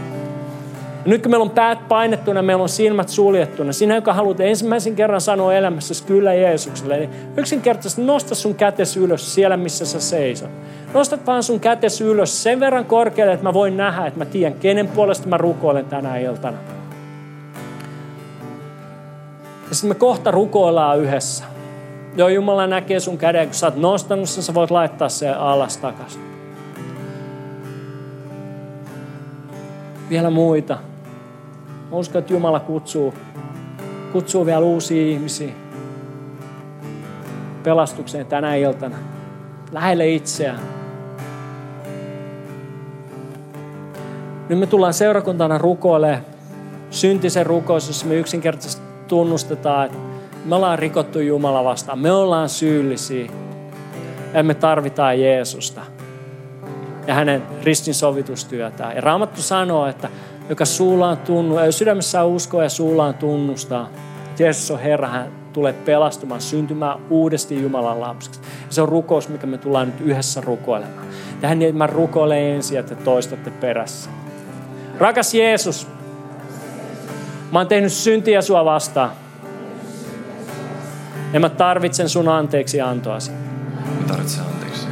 Ja 1.05 1.09
nyt 1.09 1.21
kun 1.21 1.31
meillä 1.31 1.43
on 1.43 1.49
päät 1.49 1.87
painettuna, 1.87 2.41
meillä 2.41 2.63
on 2.63 2.69
silmät 2.69 3.09
suljettuna, 3.09 3.73
sinä, 3.73 3.95
joka 3.95 4.13
haluat 4.13 4.39
ensimmäisen 4.39 4.95
kerran 4.95 5.21
sanoa 5.21 5.53
elämässäsi 5.53 6.03
kyllä 6.03 6.33
Jeesukselle, 6.33 6.97
niin 6.97 7.09
yksinkertaisesti 7.37 8.01
nosta 8.01 8.35
sun 8.35 8.55
kätes 8.55 8.97
ylös 8.97 9.35
siellä, 9.35 9.57
missä 9.57 9.85
sä 9.85 9.99
seisot. 9.99 10.49
Nostat 10.93 11.25
vaan 11.25 11.43
sun 11.43 11.59
kätes 11.59 12.01
ylös 12.01 12.43
sen 12.43 12.59
verran 12.59 12.85
korkealle, 12.85 13.33
että 13.33 13.43
mä 13.43 13.53
voin 13.53 13.77
nähdä, 13.77 14.05
että 14.05 14.19
mä 14.19 14.25
tiedän, 14.25 14.59
kenen 14.59 14.87
puolesta 14.87 15.27
mä 15.27 15.37
rukoilen 15.37 15.85
tänä 15.85 16.17
iltana. 16.17 16.76
Ja 19.69 19.75
sitten 19.75 19.89
me 19.89 19.95
kohta 19.95 20.31
rukoillaan 20.31 20.99
yhdessä. 20.99 21.45
Joo, 22.15 22.27
Jumala 22.27 22.67
näkee 22.67 22.99
sun 22.99 23.17
käden, 23.17 23.47
kun 23.47 23.55
sä 23.55 23.67
oot 23.67 23.75
nostanut 23.75 24.29
sen, 24.29 24.43
sä 24.43 24.53
voit 24.53 24.71
laittaa 24.71 25.09
sen 25.09 25.37
alas 25.37 25.77
takaisin. 25.77 26.21
Vielä 30.09 30.29
muita. 30.29 30.77
Mä 31.91 31.97
uskon, 31.97 32.19
että 32.19 32.33
Jumala 32.33 32.59
kutsuu, 32.59 33.13
kutsuu 34.11 34.45
vielä 34.45 34.59
uusia 34.59 35.07
ihmisiä 35.07 35.53
pelastukseen 37.63 38.25
tänä 38.25 38.55
iltana. 38.55 38.97
Lähelle 39.71 40.09
itseään. 40.09 40.59
Nyt 44.49 44.59
me 44.59 44.67
tullaan 44.67 44.93
seurakuntana 44.93 45.57
rukoilemaan 45.57 46.23
syntisen 46.89 47.45
rukous, 47.45 47.87
jossa 47.87 48.05
me 48.05 48.15
yksinkertaisesti 48.15 48.86
tunnustetaan, 49.07 49.85
että 49.85 49.97
me 50.45 50.55
ollaan 50.55 50.79
rikottu 50.79 51.19
Jumala 51.19 51.63
vastaan. 51.63 51.99
Me 51.99 52.11
ollaan 52.11 52.49
syyllisiä. 52.49 53.31
Ja 54.33 54.43
me 54.43 54.53
tarvitaan 54.53 55.21
Jeesusta 55.21 55.81
ja 57.07 57.13
hänen 57.13 57.43
ristin 57.63 57.93
sovitustyötään. 57.93 58.95
Ja 58.95 59.01
Raamattu 59.01 59.41
sanoo, 59.41 59.87
että 59.87 60.09
joka 60.49 60.65
suullaan 60.65 61.17
tunnu, 61.17 61.55
sydämessä 61.69 62.23
uskoo 62.23 62.61
ja 62.61 62.69
suullaan 62.69 63.13
tunnustaa, 63.13 63.89
että 64.29 64.43
Jeesus 64.43 64.71
on 64.71 64.79
Herra, 64.79 65.07
hän 65.07 65.31
tulee 65.53 65.73
pelastumaan, 65.73 66.41
syntymään 66.41 66.99
uudesti 67.09 67.61
Jumalan 67.61 68.01
lapseksi. 68.01 68.39
Ja 68.41 68.73
se 68.73 68.81
on 68.81 68.89
rukous, 68.89 69.29
mikä 69.29 69.47
me 69.47 69.57
tullaan 69.57 69.87
nyt 69.87 70.01
yhdessä 70.01 70.41
rukoilemaan. 70.41 71.07
Tähän 71.41 71.59
niin, 71.59 71.75
mä 71.75 71.87
rukoilen 71.87 72.43
ensin, 72.43 72.79
että 72.79 72.95
te 72.95 73.03
toistatte 73.03 73.51
perässä. 73.51 74.09
Rakas 74.97 75.33
Jeesus, 75.33 75.87
Mä 77.51 77.59
oon 77.59 77.67
tehnyt 77.67 77.93
syntiä 77.93 78.41
sua 78.41 78.65
vastaan. 78.65 79.11
Ja 81.33 81.39
mä 81.39 81.49
tarvitsen 81.49 82.09
sun 82.09 82.27
anteeksi 82.27 82.81
antoasi. 82.81 83.31
Mä 83.31 84.07
tarvitsen 84.07 84.43
anteeksi 84.43 84.87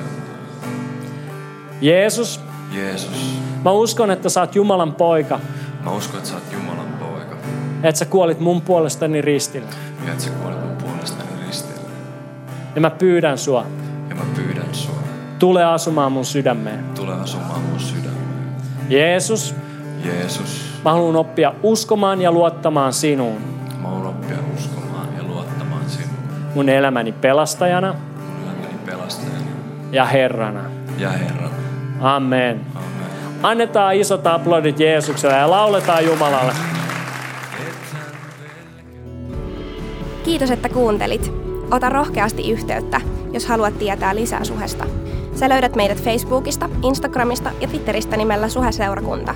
Jeesus. 1.81 2.41
Jeesus. 2.71 3.39
Mä 3.63 3.71
uskon, 3.71 4.11
että 4.11 4.29
sä 4.29 4.41
oot 4.41 4.55
Jumalan 4.55 4.93
poika. 4.93 5.39
Mä 5.83 5.91
uskon, 5.91 6.17
että 6.17 6.29
sä 6.29 6.35
oot 6.35 6.53
Jumalan 6.53 6.87
poika. 6.99 7.35
Että 7.83 7.99
sä 7.99 8.05
kuolit 8.05 8.39
mun 8.39 8.61
puolestani 8.61 9.21
ristillä. 9.21 9.67
Ja 10.05 10.11
että 10.11 10.23
sä 10.23 10.29
kuolit 10.29 10.61
mun 10.61 10.77
puolestani 10.77 11.29
ristillä. 11.47 11.89
Ja 12.75 12.81
mä 12.81 12.89
pyydän 12.89 13.37
sua. 13.37 13.65
Ja 14.09 14.15
mä 14.15 14.23
pyydän 14.35 14.75
sua. 14.75 14.95
Tule 15.39 15.63
asumaan 15.63 16.11
mun 16.11 16.25
sydämeen. 16.25 16.83
Tule 16.95 17.13
asumaan 17.13 17.61
mun 17.61 17.79
sydämeen. 17.79 18.55
Jeesus. 18.89 19.55
Jeesus. 20.03 20.64
Mä 20.85 20.91
haluan 20.91 21.15
oppia 21.15 21.53
uskomaan 21.63 22.21
ja 22.21 22.31
luottamaan 22.31 22.93
sinuun. 22.93 23.41
Mä 23.81 23.87
haluan 23.87 24.07
oppia 24.07 24.37
uskomaan 24.57 25.07
ja 25.17 25.23
luottamaan 25.23 25.89
sinuun. 25.89 26.19
Mun 26.55 26.69
elämäni 26.69 27.11
pelastajana. 27.11 27.93
Mun 27.93 28.43
elämäni 28.43 28.79
pelastajana. 28.85 29.45
Ja 29.91 30.05
Herrana. 30.05 30.61
Ja 30.97 31.09
Herrana. 31.09 31.49
Amen. 32.01 32.61
Amen. 32.75 32.85
Annetaan 33.43 33.95
isot 33.95 34.27
aplodit 34.27 34.79
Jeesukselle 34.79 35.35
ja 35.35 35.49
lauletaan 35.49 36.05
Jumalalle. 36.05 36.53
Kiitos, 40.23 40.51
että 40.51 40.69
kuuntelit. 40.69 41.31
Ota 41.71 41.89
rohkeasti 41.89 42.51
yhteyttä, 42.51 43.01
jos 43.31 43.45
haluat 43.45 43.79
tietää 43.79 44.15
lisää 44.15 44.43
suhesta. 44.43 44.85
Sä 45.35 45.49
löydät 45.49 45.75
meidät 45.75 46.03
Facebookista, 46.03 46.69
Instagramista 46.83 47.51
ja 47.61 47.67
Twitteristä 47.67 48.17
nimellä 48.17 48.49
Suheseurakunta. 48.49 49.35